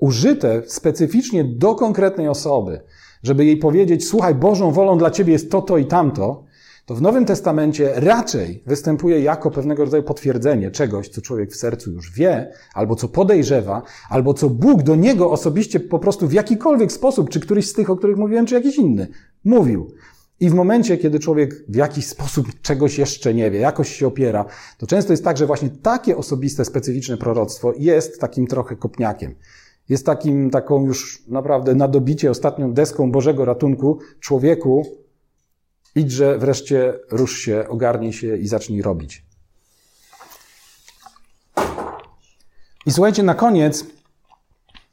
[0.01, 2.81] użyte specyficznie do konkretnej osoby,
[3.23, 6.45] żeby jej powiedzieć, słuchaj, Bożą wolą dla ciebie jest to, to i tamto,
[6.87, 11.93] to w Nowym Testamencie raczej występuje jako pewnego rodzaju potwierdzenie czegoś, co człowiek w sercu
[11.93, 16.93] już wie, albo co podejrzewa, albo co Bóg do niego osobiście po prostu w jakikolwiek
[16.93, 19.09] sposób, czy któryś z tych, o których mówiłem, czy jakiś inny,
[19.45, 19.95] mówił.
[20.41, 24.45] I w momencie, kiedy człowiek w jakiś sposób czegoś jeszcze nie wie, jakoś się opiera,
[24.79, 29.35] to często jest tak, że właśnie takie osobiste, specyficzne proroctwo jest takim trochę kopniakiem.
[29.89, 35.03] Jest takim, taką już naprawdę nadobicie ostatnią deską Bożego ratunku człowieku,
[35.95, 39.25] Idźże wreszcie, rusz się, ogarnij się i zacznij robić.
[42.87, 43.87] I słuchajcie, na koniec,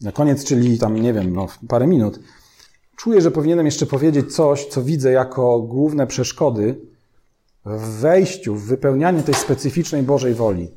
[0.01, 2.19] na koniec, czyli tam, nie wiem, no, parę minut,
[2.95, 6.81] czuję, że powinienem jeszcze powiedzieć coś, co widzę jako główne przeszkody
[7.65, 10.71] w wejściu, w wypełnianiu tej specyficznej Bożej woli.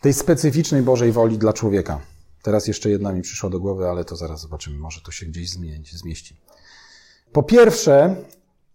[0.00, 2.00] Tej specyficznej Bożej woli dla człowieka.
[2.42, 5.50] Teraz jeszcze jedna mi przyszła do głowy, ale to zaraz zobaczymy, może to się gdzieś
[5.92, 6.36] zmieści.
[7.32, 8.16] Po pierwsze,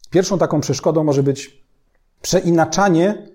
[0.09, 1.63] pierwszą taką przeszkodą może być
[2.21, 3.27] przeinaczanie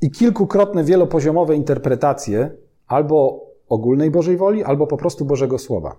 [0.00, 2.50] i kilkukrotne wielopoziomowe interpretacje
[2.86, 5.96] albo ogólnej Bożej woli albo po prostu Bożego Słowa.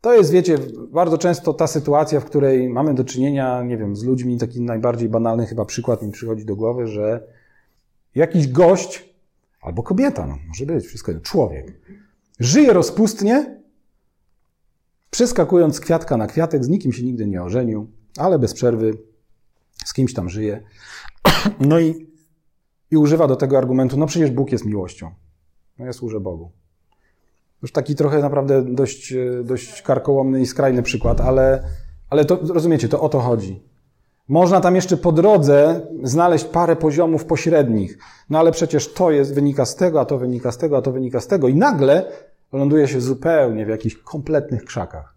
[0.00, 0.58] To jest, wiecie,
[0.92, 5.08] bardzo często ta sytuacja, w której mamy do czynienia, nie wiem, z ludźmi, taki najbardziej
[5.08, 7.26] banalny chyba przykład mi przychodzi do głowy, że
[8.14, 9.05] jakiś gość,
[9.66, 11.80] albo kobieta, no, może być, wszystko, człowiek,
[12.40, 13.60] żyje rozpustnie,
[15.10, 18.98] przeskakując kwiatka na kwiatek, z nikim się nigdy nie ożenił, ale bez przerwy
[19.84, 20.62] z kimś tam żyje.
[21.60, 22.06] No i,
[22.90, 25.14] i używa do tego argumentu, no przecież Bóg jest miłością.
[25.78, 26.50] No ja służę Bogu.
[27.62, 31.68] Już taki trochę naprawdę dość, dość karkołomny i skrajny przykład, ale,
[32.10, 33.62] ale to rozumiecie, to o to chodzi.
[34.28, 37.98] Można tam jeszcze po drodze znaleźć parę poziomów pośrednich.
[38.30, 40.92] No ale przecież to jest, wynika z tego, a to wynika z tego, a to
[40.92, 41.48] wynika z tego.
[41.48, 42.12] I nagle
[42.52, 45.16] ląduje się zupełnie w jakichś kompletnych krzakach.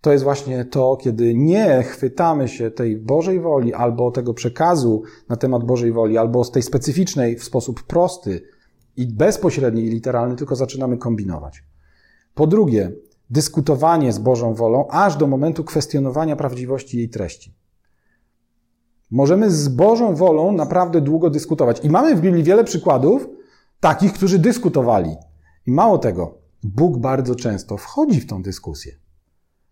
[0.00, 5.36] To jest właśnie to, kiedy nie chwytamy się tej Bożej woli albo tego przekazu na
[5.36, 8.42] temat Bożej woli, albo z tej specyficznej w sposób prosty
[8.96, 11.64] i bezpośredni i literalny, tylko zaczynamy kombinować.
[12.34, 12.92] Po drugie,
[13.30, 17.54] dyskutowanie z Bożą wolą aż do momentu kwestionowania prawdziwości jej treści.
[19.12, 21.84] Możemy z Bożą wolą naprawdę długo dyskutować.
[21.84, 23.28] I mamy w Biblii wiele przykładów
[23.80, 25.16] takich, którzy dyskutowali.
[25.66, 28.92] I mało tego, Bóg bardzo często wchodzi w tą dyskusję.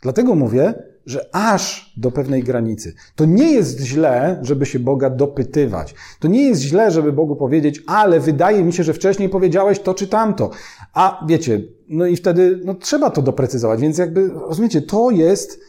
[0.03, 0.75] Dlatego mówię,
[1.07, 2.95] że aż do pewnej granicy.
[3.15, 5.95] To nie jest źle, żeby się Boga dopytywać.
[6.21, 9.95] To nie jest źle, żeby Bogu powiedzieć, ale wydaje mi się, że wcześniej powiedziałeś to
[9.95, 10.51] czy tamto.
[10.95, 13.81] A wiecie, no i wtedy no, trzeba to doprecyzować.
[13.81, 15.61] Więc jakby, rozumiecie, to jest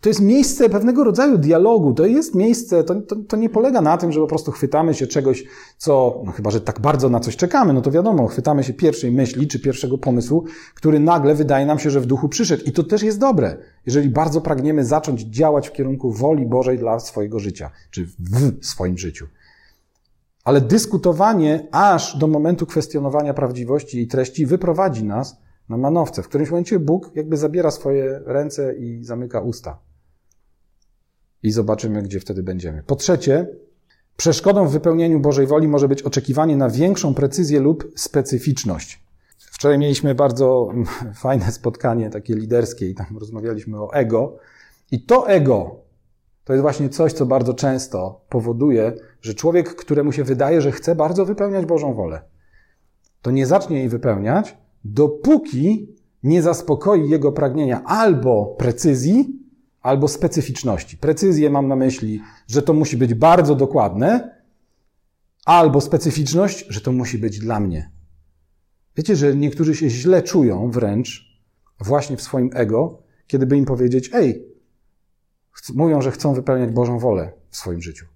[0.00, 1.94] to jest miejsce pewnego rodzaju dialogu.
[1.94, 5.06] To jest miejsce, to, to, to, nie polega na tym, że po prostu chwytamy się
[5.06, 5.44] czegoś,
[5.78, 9.12] co, no chyba, że tak bardzo na coś czekamy, no to wiadomo, chwytamy się pierwszej
[9.12, 12.64] myśli czy pierwszego pomysłu, który nagle wydaje nam się, że w duchu przyszedł.
[12.64, 13.56] I to też jest dobre,
[13.86, 18.98] jeżeli bardzo pragniemy zacząć działać w kierunku woli Bożej dla swojego życia, czy w swoim
[18.98, 19.26] życiu.
[20.44, 25.36] Ale dyskutowanie aż do momentu kwestionowania prawdziwości i treści wyprowadzi nas
[25.68, 26.22] na manowce.
[26.22, 29.85] W którymś momencie Bóg jakby zabiera swoje ręce i zamyka usta.
[31.42, 32.82] I zobaczymy, gdzie wtedy będziemy.
[32.82, 33.46] Po trzecie,
[34.16, 39.06] przeszkodą w wypełnieniu Bożej woli może być oczekiwanie na większą precyzję lub specyficzność.
[39.38, 40.68] Wczoraj mieliśmy bardzo
[41.14, 44.38] fajne spotkanie, takie liderskie, i tam rozmawialiśmy o ego.
[44.90, 45.86] I to ego
[46.46, 50.96] to jest właśnie coś, co bardzo często powoduje, że człowiek, któremu się wydaje, że chce
[50.96, 52.22] bardzo wypełniać Bożą wolę,
[53.22, 59.45] to nie zacznie jej wypełniać, dopóki nie zaspokoi jego pragnienia albo precyzji,
[59.86, 60.96] albo specyficzności.
[60.96, 64.36] Precyzję mam na myśli, że to musi być bardzo dokładne,
[65.44, 67.90] albo specyficzność, że to musi być dla mnie.
[68.96, 71.38] Wiecie, że niektórzy się źle czują wręcz
[71.80, 74.44] właśnie w swoim ego, kiedy by im powiedzieć, ej,
[75.74, 78.06] mówią, że chcą wypełniać Bożą wolę w swoim życiu.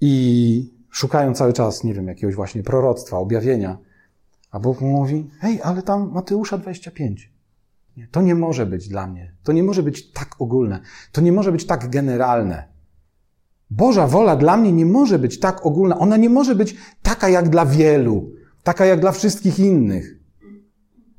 [0.00, 3.78] I szukają cały czas, nie wiem, jakiegoś właśnie proroctwa, objawienia,
[4.50, 7.31] a Bóg mówi, hej, ale tam Mateusza 25.
[7.96, 9.34] Nie, to nie może być dla mnie.
[9.42, 10.80] To nie może być tak ogólne.
[11.12, 12.68] To nie może być tak generalne.
[13.70, 15.98] Boża wola dla mnie nie może być tak ogólna.
[15.98, 20.18] Ona nie może być taka jak dla wielu, taka jak dla wszystkich innych.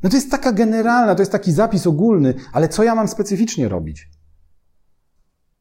[0.03, 3.69] No to jest taka generalna, to jest taki zapis ogólny, ale co ja mam specyficznie
[3.69, 4.09] robić?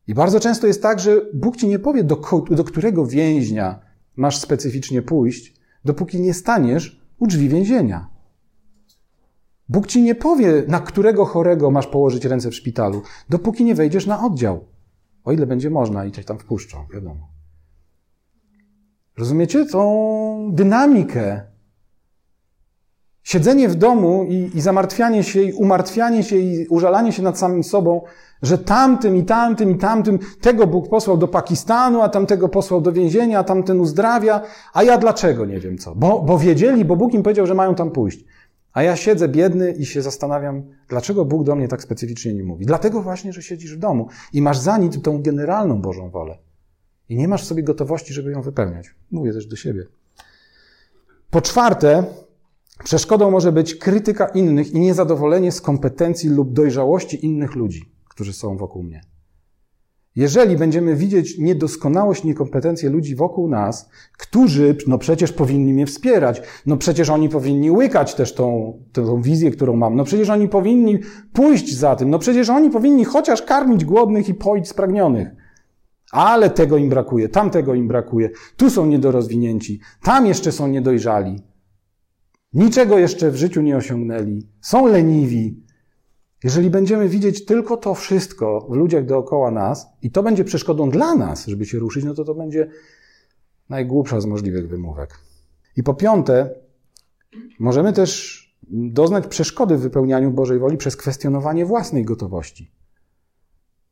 [0.07, 2.21] I bardzo często jest tak, że Bóg ci nie powie, do,
[2.51, 3.81] do którego więźnia
[4.17, 8.12] masz specyficznie pójść, dopóki nie staniesz u drzwi więzienia.
[9.69, 14.07] Bóg ci nie powie, na którego chorego masz położyć ręce w szpitalu, dopóki nie wejdziesz
[14.07, 14.65] na oddział.
[15.25, 17.29] O ile będzie można i coś tam wpuszczą, wiadomo.
[19.19, 21.43] Rozumiecie tą dynamikę?
[23.23, 27.65] Siedzenie w domu i, i zamartwianie się, i umartwianie się, i użalanie się nad samym
[27.65, 28.03] sobą,
[28.43, 32.93] że tamtym i tamtym i tamtym, tego Bóg posłał do Pakistanu, a tamtego posłał do
[32.93, 34.41] więzienia, a tamten uzdrawia,
[34.73, 35.95] a ja dlaczego nie wiem co?
[35.95, 38.25] Bo, bo wiedzieli, bo Bóg im powiedział, że mają tam pójść.
[38.73, 42.67] A ja siedzę biedny i się zastanawiam, dlaczego Bóg do mnie tak specyficznie nie mówi.
[42.67, 46.39] Dlatego właśnie, że siedzisz w domu i masz za nic tą generalną Bożą wolę.
[47.09, 48.95] I nie masz sobie gotowości, żeby ją wypełniać.
[49.11, 49.87] Mówię też do siebie.
[51.31, 52.05] Po czwarte,
[52.85, 58.57] przeszkodą może być krytyka innych i niezadowolenie z kompetencji lub dojrzałości innych ludzi którzy są
[58.57, 59.01] wokół mnie.
[60.17, 66.77] Jeżeli będziemy widzieć niedoskonałość, niekompetencje ludzi wokół nas, którzy, no przecież powinni mnie wspierać, no
[66.77, 70.99] przecież oni powinni łykać też tą, tą wizję, którą mam, no przecież oni powinni
[71.33, 75.29] pójść za tym, no przecież oni powinni chociaż karmić głodnych i poić spragnionych.
[76.13, 81.43] Ale tego im brakuje, tam tego im brakuje, tu są niedorozwinięci, tam jeszcze są niedojrzali.
[82.53, 85.62] Niczego jeszcze w życiu nie osiągnęli, są leniwi,
[86.45, 91.15] jeżeli będziemy widzieć tylko to wszystko w ludziach dookoła nas i to będzie przeszkodą dla
[91.15, 92.69] nas, żeby się ruszyć, no to to będzie
[93.69, 95.19] najgłupsza z możliwych wymówek.
[95.77, 96.55] I po piąte,
[97.59, 102.71] możemy też doznać przeszkody w wypełnianiu Bożej woli przez kwestionowanie własnej gotowości.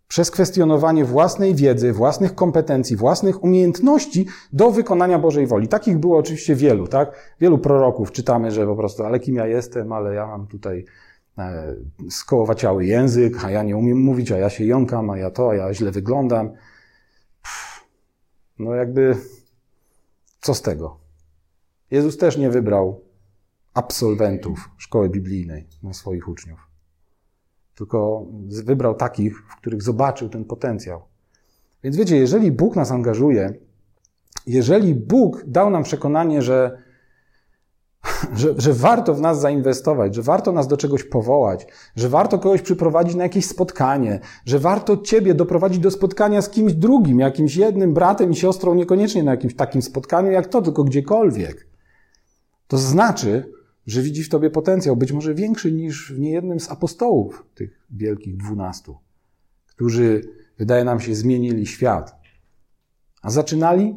[0.08, 5.68] Przez kwestionowanie własnej wiedzy, własnych kompetencji, własnych umiejętności do wykonania Bożej woli.
[5.68, 7.34] Takich było oczywiście wielu, tak?
[7.40, 10.84] Wielu proroków czytamy, że po prostu, ale kim ja jestem, ale ja mam tutaj
[12.10, 15.54] skołowaciały język, a ja nie umiem mówić, a ja się jąkam, a ja to, a
[15.54, 16.50] ja źle wyglądam.
[17.42, 17.84] Pff,
[18.58, 19.16] no jakby,
[20.40, 21.00] co z tego?
[21.90, 23.00] Jezus też nie wybrał
[23.74, 26.70] absolwentów szkoły biblijnej na swoich uczniów.
[27.74, 28.26] Tylko
[28.64, 31.02] wybrał takich, w których zobaczył ten potencjał.
[31.82, 33.54] Więc wiecie, jeżeli Bóg nas angażuje,
[34.46, 36.82] jeżeli Bóg dał nam przekonanie, że,
[38.34, 42.62] że, że warto w nas zainwestować, że warto nas do czegoś powołać, że warto kogoś
[42.62, 47.94] przyprowadzić na jakieś spotkanie, że warto Ciebie doprowadzić do spotkania z kimś drugim, jakimś jednym
[47.94, 51.66] bratem i siostrą, niekoniecznie na jakimś takim spotkaniu jak to, tylko gdziekolwiek,
[52.66, 53.52] to znaczy,
[53.86, 58.36] że widzi w tobie potencjał, być może większy niż w niejednym z apostołów, tych wielkich
[58.36, 58.96] dwunastu,
[59.66, 60.22] którzy,
[60.58, 62.20] wydaje nam się, zmienili świat.
[63.22, 63.94] A zaczynali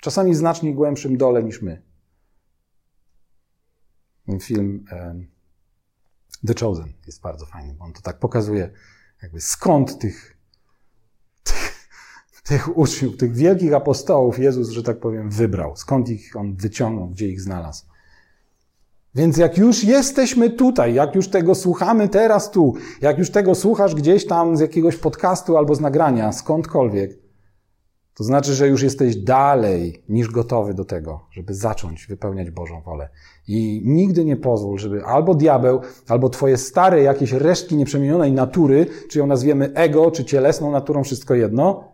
[0.00, 1.82] czasami znacznie głębszym dole niż my.
[4.40, 4.84] Film
[6.46, 8.70] The Chosen jest bardzo fajny, bo on to tak pokazuje,
[9.22, 10.36] jakby skąd tych,
[11.44, 11.88] tych,
[12.48, 17.28] tych uczniów, tych wielkich apostołów Jezus, że tak powiem, wybrał, skąd ich on wyciągnął, gdzie
[17.28, 17.84] ich znalazł.
[19.14, 23.94] Więc jak już jesteśmy tutaj, jak już tego słuchamy teraz tu, jak już tego słuchasz
[23.94, 27.21] gdzieś tam z jakiegoś podcastu albo z nagrania, skądkolwiek,
[28.14, 33.08] to znaczy, że już jesteś dalej niż gotowy do tego, żeby zacząć wypełniać Bożą wolę.
[33.48, 39.18] I nigdy nie pozwól, żeby albo diabeł, albo twoje stare jakieś resztki nieprzemienionej natury, czy
[39.18, 41.84] ją nazwiemy ego, czy cielesną naturą, wszystko jedno,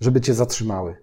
[0.00, 0.96] żeby cię zatrzymały.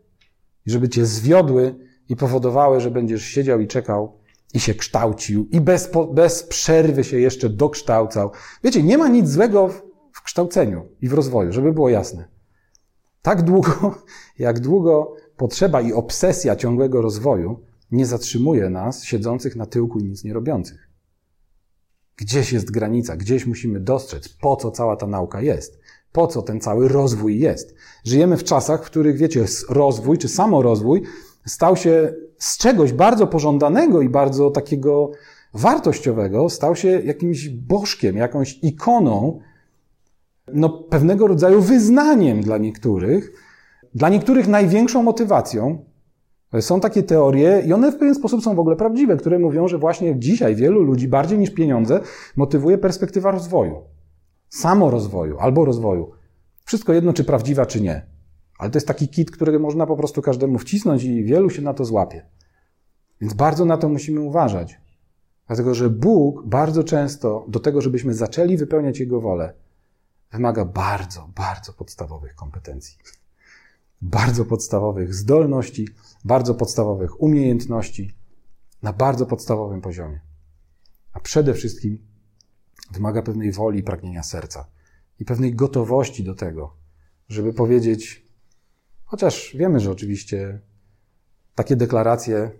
[0.66, 1.76] I żeby cię zwiodły
[2.10, 4.18] i powodowały, że będziesz siedział i czekał
[4.54, 8.32] i się kształcił i bez, bez przerwy się jeszcze dokształcał.
[8.64, 12.35] Wiecie, nie ma nic złego w, w kształceniu i w rozwoju, żeby było jasne.
[13.26, 13.96] Tak długo,
[14.40, 17.60] jak długo potrzeba i obsesja ciągłego rozwoju
[17.92, 20.90] nie zatrzymuje nas, siedzących na tyłku i nic nie robiących.
[22.18, 25.80] Gdzieś jest granica, gdzieś musimy dostrzec, po co cała ta nauka jest,
[26.12, 27.76] po co ten cały rozwój jest.
[28.04, 31.02] Żyjemy w czasach, w których, wiecie, rozwój czy samorozwój
[31.46, 35.12] stał się z czegoś bardzo pożądanego i bardzo takiego
[35.54, 39.40] wartościowego, stał się jakimś bożkiem, jakąś ikoną,
[40.54, 43.32] no, pewnego rodzaju wyznaniem dla niektórych,
[43.96, 45.86] dla niektórych największą motywacją.
[46.60, 49.78] Są takie teorie, i one w pewien sposób są w ogóle prawdziwe, które mówią, że
[49.78, 52.00] właśnie dzisiaj wielu ludzi bardziej niż pieniądze
[52.36, 53.76] motywuje perspektywa rozwoju,
[54.50, 56.12] samorozwoju albo rozwoju.
[56.66, 58.06] Wszystko jedno, czy prawdziwa, czy nie.
[58.60, 61.74] Ale to jest taki kit, który można po prostu każdemu wcisnąć i wielu się na
[61.74, 62.26] to złapie.
[63.22, 64.78] Więc bardzo na to musimy uważać.
[65.48, 69.54] Dlatego, że Bóg bardzo często do tego, żebyśmy zaczęli wypełniać Jego wolę,
[70.36, 72.98] wymaga bardzo, bardzo podstawowych kompetencji.
[74.02, 75.88] Bardzo podstawowych zdolności,
[76.26, 78.16] bardzo podstawowych umiejętności
[78.82, 80.20] na bardzo podstawowym poziomie.
[81.14, 82.08] A przede wszystkim
[82.92, 84.68] wymaga pewnej woli i pragnienia serca
[85.20, 86.76] i pewnej gotowości do tego,
[87.30, 88.26] żeby powiedzieć:
[89.06, 90.60] Chociaż wiemy, że oczywiście
[91.56, 92.52] takie deklaracje,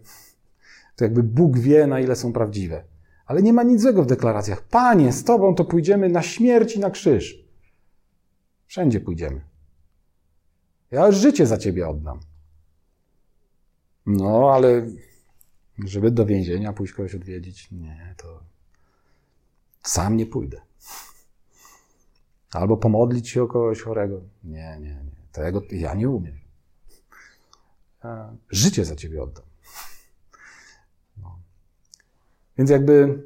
[0.96, 2.84] to jakby Bóg wie, na ile są prawdziwe.
[3.26, 4.62] Ale nie ma nic złego w deklaracjach.
[4.62, 7.45] Panie, z Tobą to pójdziemy na śmierć i na krzyż.
[8.76, 9.42] Wszędzie pójdziemy.
[10.92, 12.20] Ja życie za Ciebie oddam.
[14.06, 14.88] No, ale
[15.86, 18.44] żeby do więzienia pójść kogoś odwiedzić, nie, to
[19.84, 20.62] sam nie pójdę.
[22.52, 24.22] Albo pomodlić się o kogoś chorego.
[24.44, 25.12] Nie, nie, nie.
[25.32, 26.40] Tego ja nie umiem.
[28.50, 29.46] Życie za ciebie oddam.
[31.18, 31.40] No.
[32.58, 33.24] Więc jakby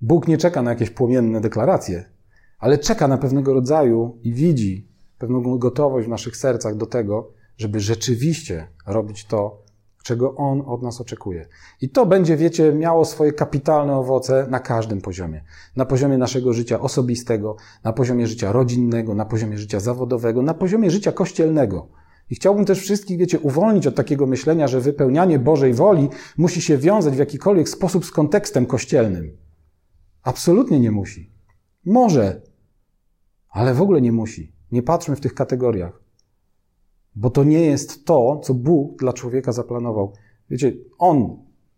[0.00, 2.15] Bóg nie czeka na jakieś płomienne deklaracje,
[2.58, 4.88] ale czeka na pewnego rodzaju i widzi
[5.18, 9.62] pewną gotowość w naszych sercach do tego, żeby rzeczywiście robić to,
[10.02, 11.46] czego On od nas oczekuje.
[11.80, 15.44] I to będzie, wiecie, miało swoje kapitalne owoce na każdym poziomie.
[15.76, 20.90] Na poziomie naszego życia osobistego, na poziomie życia rodzinnego, na poziomie życia zawodowego, na poziomie
[20.90, 21.88] życia kościelnego.
[22.30, 26.08] I chciałbym też wszystkich, wiecie, uwolnić od takiego myślenia, że wypełnianie Bożej woli
[26.38, 29.36] musi się wiązać w jakikolwiek sposób z kontekstem kościelnym.
[30.22, 31.32] Absolutnie nie musi.
[31.84, 32.42] Może,
[33.56, 34.52] ale w ogóle nie musi.
[34.72, 36.00] Nie patrzmy w tych kategoriach.
[37.14, 40.12] Bo to nie jest to, co Bóg dla człowieka zaplanował.
[40.50, 41.36] Wiecie, On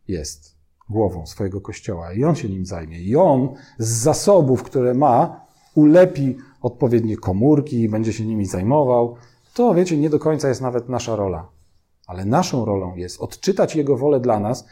[0.09, 0.57] jest
[0.91, 3.01] głową swojego kościoła i On się nim zajmie.
[3.01, 9.17] I On z zasobów, które ma, ulepi odpowiednie komórki i będzie się nimi zajmował.
[9.55, 11.49] To, wiecie, nie do końca jest nawet nasza rola.
[12.07, 14.67] Ale naszą rolą jest odczytać Jego wolę dla nas,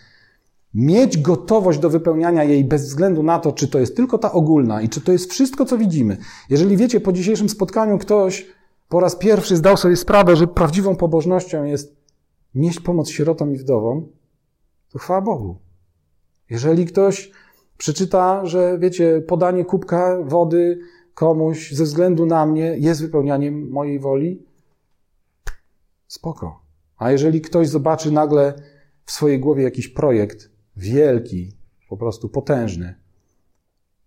[0.76, 4.82] Mieć gotowość do wypełniania jej bez względu na to, czy to jest tylko ta ogólna
[4.82, 6.16] i czy to jest wszystko, co widzimy.
[6.50, 8.46] Jeżeli wiecie, po dzisiejszym spotkaniu ktoś
[8.88, 11.96] po raz pierwszy zdał sobie sprawę, że prawdziwą pobożnością jest
[12.54, 14.08] nieść pomoc sierotom i wdowom,
[14.92, 15.56] to chwała Bogu.
[16.50, 17.30] Jeżeli ktoś
[17.78, 20.78] przeczyta, że wiecie, podanie kubka wody
[21.14, 24.42] komuś ze względu na mnie jest wypełnianiem mojej woli,
[26.08, 26.60] spoko.
[26.96, 28.54] A jeżeli ktoś zobaczy nagle
[29.04, 31.52] w swojej głowie jakiś projekt wielki,
[31.88, 32.94] po prostu potężny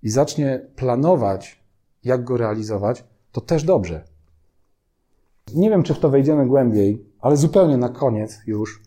[0.03, 1.63] i zacznie planować,
[2.03, 4.03] jak go realizować, to też dobrze.
[5.53, 8.82] Nie wiem, czy w to wejdziemy głębiej, ale zupełnie na koniec już.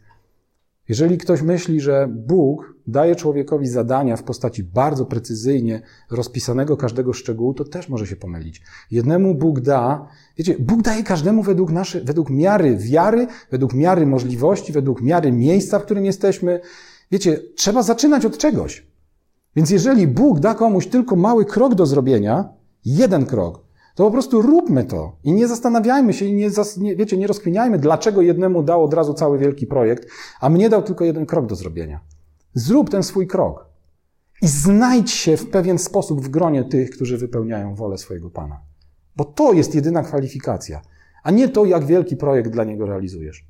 [0.89, 7.55] Jeżeli ktoś myśli, że Bóg daje człowiekowi zadania w postaci bardzo precyzyjnie rozpisanego każdego szczegółu,
[7.55, 8.63] to też może się pomylić.
[8.91, 14.73] Jednemu Bóg da, wiecie, Bóg daje każdemu według, naszy, według miary wiary, według miary możliwości,
[14.73, 16.61] według miary miejsca, w którym jesteśmy.
[17.13, 18.87] Wiecie, trzeba zaczynać od czegoś.
[19.57, 22.49] Więc jeżeli Bóg da komuś tylko mały krok do zrobienia,
[22.85, 27.17] jeden krok, to po prostu róbmy to i nie zastanawiajmy się i nie, nie, wiecie,
[27.17, 30.09] nie rozkminiajmy, dlaczego jednemu dał od razu cały wielki projekt,
[30.41, 32.01] a mnie dał tylko jeden krok do zrobienia.
[32.55, 33.67] Zrób ten swój krok
[34.43, 38.61] i znajdź się w pewien sposób w gronie tych, którzy wypełniają wolę swojego Pana.
[39.17, 40.83] Bo to jest jedyna kwalifikacja,
[41.23, 43.47] a nie to, jak wielki projekt dla niego realizujesz.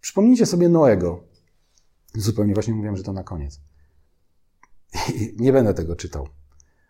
[0.00, 1.27] Przypomnijcie sobie Noego.
[2.18, 3.60] Zupełnie właśnie mówiłem, że to na koniec.
[5.36, 6.28] nie będę tego czytał.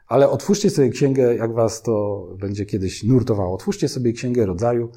[0.06, 3.54] Ale otwórzcie sobie księgę, jak was to będzie kiedyś nurtowało.
[3.54, 4.90] Otwórzcie sobie księgę rodzaju,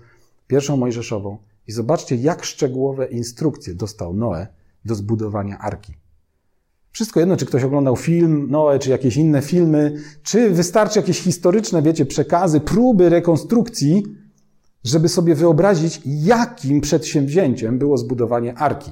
[0.47, 4.47] pierwszą Mojżeszową i zobaczcie, jak szczegółowe instrukcje dostał Noe
[4.85, 5.93] do zbudowania arki.
[6.91, 11.81] Wszystko jedno, czy ktoś oglądał film Noe, czy jakieś inne filmy, czy wystarczy jakieś historyczne,
[11.81, 14.03] wiecie, przekazy, próby rekonstrukcji,
[14.83, 18.91] żeby sobie wyobrazić, jakim przedsięwzięciem było zbudowanie arki.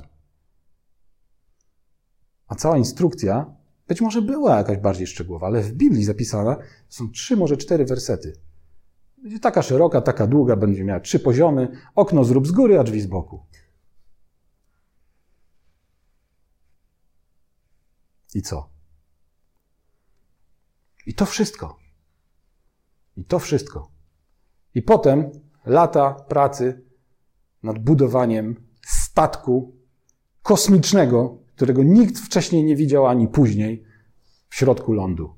[2.50, 3.56] A cała instrukcja
[3.88, 6.58] być może była jakaś bardziej szczegółowa, ale w Biblii zapisana
[6.90, 8.34] są trzy, może cztery wersety.
[9.18, 11.68] Będzie taka szeroka, taka długa, będzie miała trzy poziomy.
[11.96, 13.46] Okno zrób z góry, a drzwi z boku.
[18.34, 18.70] I co?
[21.06, 21.80] I to wszystko.
[23.18, 23.92] I to wszystko.
[24.76, 25.32] I potem
[25.66, 26.86] lata pracy
[27.64, 29.76] nad budowaniem statku
[30.42, 33.84] kosmicznego, którego nikt wcześniej nie widział ani później
[34.50, 35.34] w środku lądu.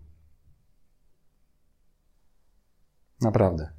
[3.21, 3.71] Naprawdę.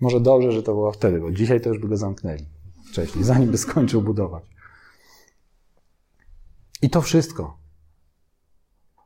[0.00, 2.46] Może dobrze, że to było wtedy, bo dzisiaj to już by go zamknęli
[2.90, 4.44] wcześniej, zanim by skończył budować.
[6.82, 7.58] I to wszystko.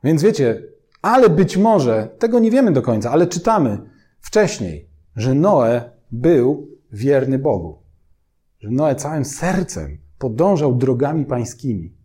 [0.04, 0.62] Więc wiecie,
[1.02, 3.90] ale być może, tego nie wiemy do końca, ale czytamy
[4.20, 7.82] wcześniej, że Noe był wierny Bogu.
[8.60, 12.03] Że Noe całym sercem podążał drogami pańskimi.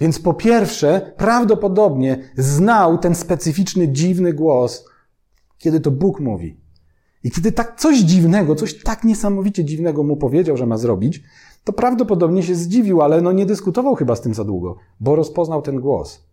[0.00, 4.84] Więc po pierwsze, prawdopodobnie znał ten specyficzny, dziwny głos,
[5.58, 6.60] kiedy to Bóg mówi.
[7.24, 11.22] I kiedy tak coś dziwnego, coś tak niesamowicie dziwnego mu powiedział, że ma zrobić,
[11.64, 15.62] to prawdopodobnie się zdziwił, ale no nie dyskutował chyba z tym za długo, bo rozpoznał
[15.62, 16.26] ten głos.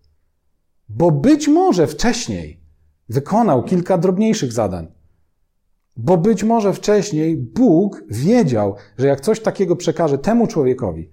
[0.89, 2.63] Bo być może wcześniej
[3.09, 4.87] wykonał kilka drobniejszych zadań.
[5.97, 11.09] Bo być może wcześniej Bóg wiedział, że jak coś takiego przekaże temu człowiekowi,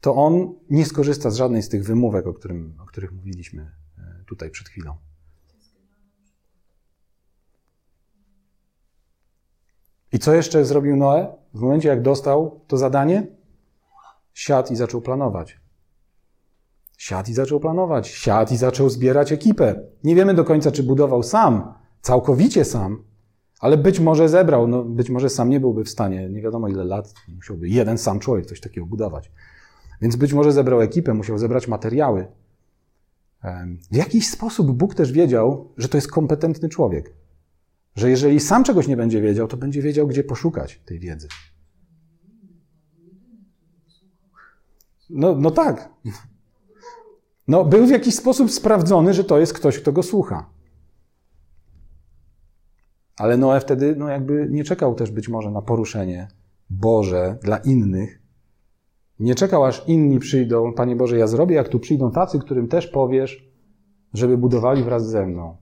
[0.00, 3.62] to on nie skorzysta z żadnej z tych wymówek, o, którym, o których mówiliśmy
[3.98, 4.96] e, tutaj przed chwilą.
[10.12, 11.36] I co jeszcze zrobił Noe?
[11.54, 13.26] W momencie, jak dostał to zadanie,
[14.34, 15.60] siadł i zaczął planować.
[16.98, 18.08] Siadł i zaczął planować.
[18.08, 19.80] Siadł i zaczął zbierać ekipę.
[20.04, 23.04] Nie wiemy do końca, czy budował sam, całkowicie sam,
[23.60, 24.68] ale być może zebrał.
[24.68, 28.20] No, być może sam nie byłby w stanie, nie wiadomo ile lat, musiałby jeden sam
[28.20, 29.30] człowiek coś takiego budować.
[30.02, 32.26] Więc być może zebrał ekipę, musiał zebrać materiały.
[33.90, 37.12] W jakiś sposób Bóg też wiedział, że to jest kompetentny człowiek.
[37.96, 41.28] Że jeżeli sam czegoś nie będzie wiedział, to będzie wiedział, gdzie poszukać tej wiedzy.
[45.10, 45.88] No, no tak.
[47.48, 50.50] No, był w jakiś sposób sprawdzony, że to jest ktoś, kto go słucha.
[53.16, 56.28] Ale Noe wtedy, no jakby nie czekał też być może na poruszenie
[56.70, 58.22] Boże dla innych,
[59.20, 60.72] nie czekał, aż inni przyjdą.
[60.72, 63.50] Panie Boże, ja zrobię, jak tu przyjdą tacy, którym też powiesz,
[64.14, 65.56] żeby budowali wraz ze mną.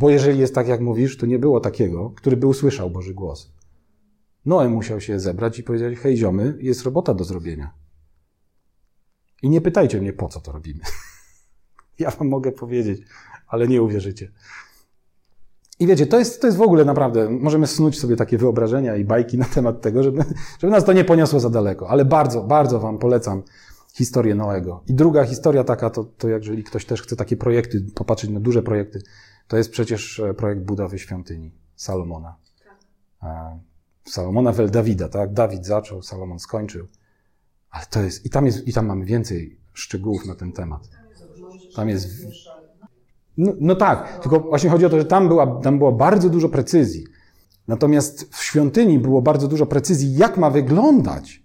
[0.00, 3.52] Bo jeżeli jest tak, jak mówisz, to nie było takiego, który by usłyszał Boży głos.
[4.44, 7.74] Noe musiał się zebrać i powiedzieć, hej ziomy, jest robota do zrobienia.
[9.42, 10.80] I nie pytajcie mnie, po co to robimy.
[11.98, 13.02] ja wam mogę powiedzieć,
[13.46, 14.32] ale nie uwierzycie.
[15.82, 19.04] I wiecie, to jest, to jest w ogóle naprawdę, możemy snuć sobie takie wyobrażenia i
[19.04, 20.24] bajki na temat tego, żeby,
[20.58, 23.42] żeby nas to nie poniosło za daleko, ale bardzo, bardzo Wam polecam
[23.94, 24.82] historię Noego.
[24.86, 28.62] I druga historia taka, to, to jeżeli ktoś też chce takie projekty, popatrzeć na duże
[28.62, 29.02] projekty,
[29.48, 32.36] to jest przecież e, projekt budowy świątyni Salomona.
[33.22, 33.60] E,
[34.04, 35.32] Salomona wel Dawida, tak?
[35.32, 36.86] Dawid zaczął, Salomon skończył.
[37.70, 40.88] Ale to jest, i tam jest, i tam mamy więcej szczegółów na ten temat.
[41.76, 42.08] Tam jest,
[43.36, 46.48] no, no tak, tylko właśnie chodzi o to, że tam, była, tam było bardzo dużo
[46.48, 47.04] precyzji.
[47.68, 51.42] Natomiast w świątyni było bardzo dużo precyzji, jak ma wyglądać.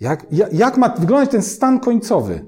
[0.00, 2.44] Jak, jak, jak ma wyglądać ten stan końcowy.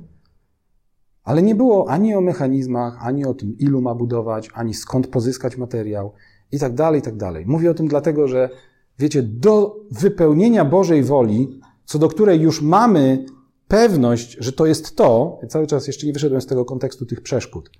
[1.24, 5.56] Ale nie było ani o mechanizmach, ani o tym, ilu ma budować, ani skąd pozyskać
[5.56, 6.12] materiał
[6.52, 7.44] i tak dalej, i tak dalej.
[7.46, 8.50] Mówię o tym dlatego, że
[8.98, 13.24] wiecie, do wypełnienia Bożej woli, co do której już mamy
[13.68, 17.70] pewność, że to jest to, cały czas jeszcze nie wyszedłem z tego kontekstu tych przeszkód,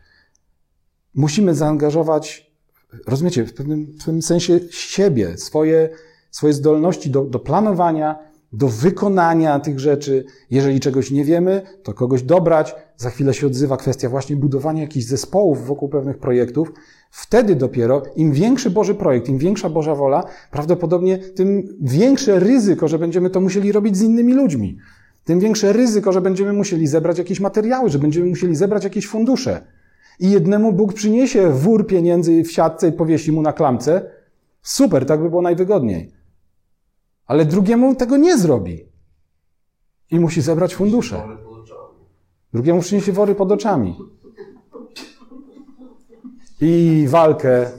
[1.14, 2.50] musimy zaangażować,
[3.06, 5.88] rozumiecie, w pewnym, w pewnym sensie siebie, swoje,
[6.30, 10.24] swoje zdolności do, do planowania, do wykonania tych rzeczy.
[10.50, 12.74] Jeżeli czegoś nie wiemy, to kogoś dobrać.
[12.96, 16.72] Za chwilę się odzywa kwestia właśnie budowania jakichś zespołów wokół pewnych projektów.
[17.10, 22.98] Wtedy dopiero, im większy Boży projekt, im większa Boża wola, prawdopodobnie tym większe ryzyko, że
[22.98, 24.78] będziemy to musieli robić z innymi ludźmi.
[25.24, 29.66] Tym większe ryzyko, że będziemy musieli zebrać jakieś materiały, że będziemy musieli zebrać jakieś fundusze.
[30.20, 34.10] I jednemu Bóg przyniesie wór pieniędzy w siatce i powiesi mu na klamce.
[34.62, 36.12] Super, tak by było najwygodniej.
[37.26, 38.84] Ale drugiemu tego nie zrobi.
[40.10, 41.22] I musi zebrać fundusze.
[42.52, 43.98] Drugiemu przyniesie wory pod oczami.
[46.60, 47.70] I walkę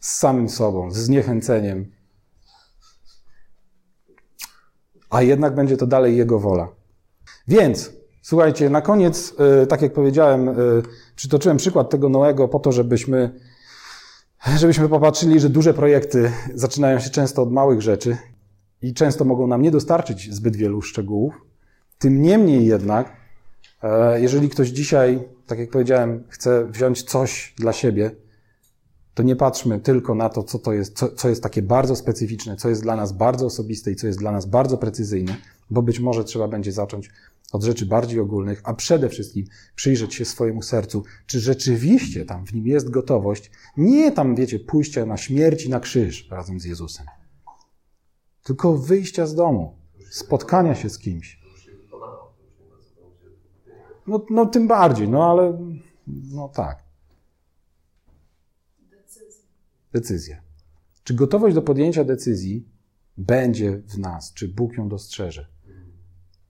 [0.00, 1.92] z samym sobą, z zniechęceniem.
[5.10, 6.68] A jednak będzie to dalej jego wola.
[7.48, 10.52] Więc, słuchajcie, na koniec, e, tak jak powiedziałem, e,
[11.22, 13.40] przytoczyłem przykład tego Noego po to, żebyśmy,
[14.56, 18.16] żebyśmy popatrzyli, że duże projekty zaczynają się często od małych rzeczy
[18.82, 21.34] i często mogą nam nie dostarczyć zbyt wielu szczegółów.
[21.98, 23.16] Tym niemniej jednak,
[23.82, 28.10] e, jeżeli ktoś dzisiaj, tak jak powiedziałem, chce wziąć coś dla siebie,
[29.14, 32.56] to nie patrzmy tylko na to, co to jest, co, co jest takie bardzo specyficzne,
[32.56, 35.36] co jest dla nas bardzo osobiste i co jest dla nas bardzo precyzyjne,
[35.70, 37.10] bo być może trzeba będzie zacząć
[37.52, 42.54] od rzeczy bardziej ogólnych, a przede wszystkim przyjrzeć się swojemu sercu, czy rzeczywiście tam w
[42.54, 47.06] nim jest gotowość, nie tam, wiecie, pójścia na śmierć i na krzyż razem z Jezusem
[48.42, 49.76] tylko wyjścia z domu,
[50.10, 51.42] spotkania się z kimś.
[54.06, 55.58] No, no tym bardziej, no ale
[56.06, 56.84] no tak.
[59.92, 60.42] Decyzja.
[61.04, 62.68] Czy gotowość do podjęcia decyzji
[63.16, 64.32] będzie w nas?
[64.32, 65.48] Czy Bóg ją dostrzeże?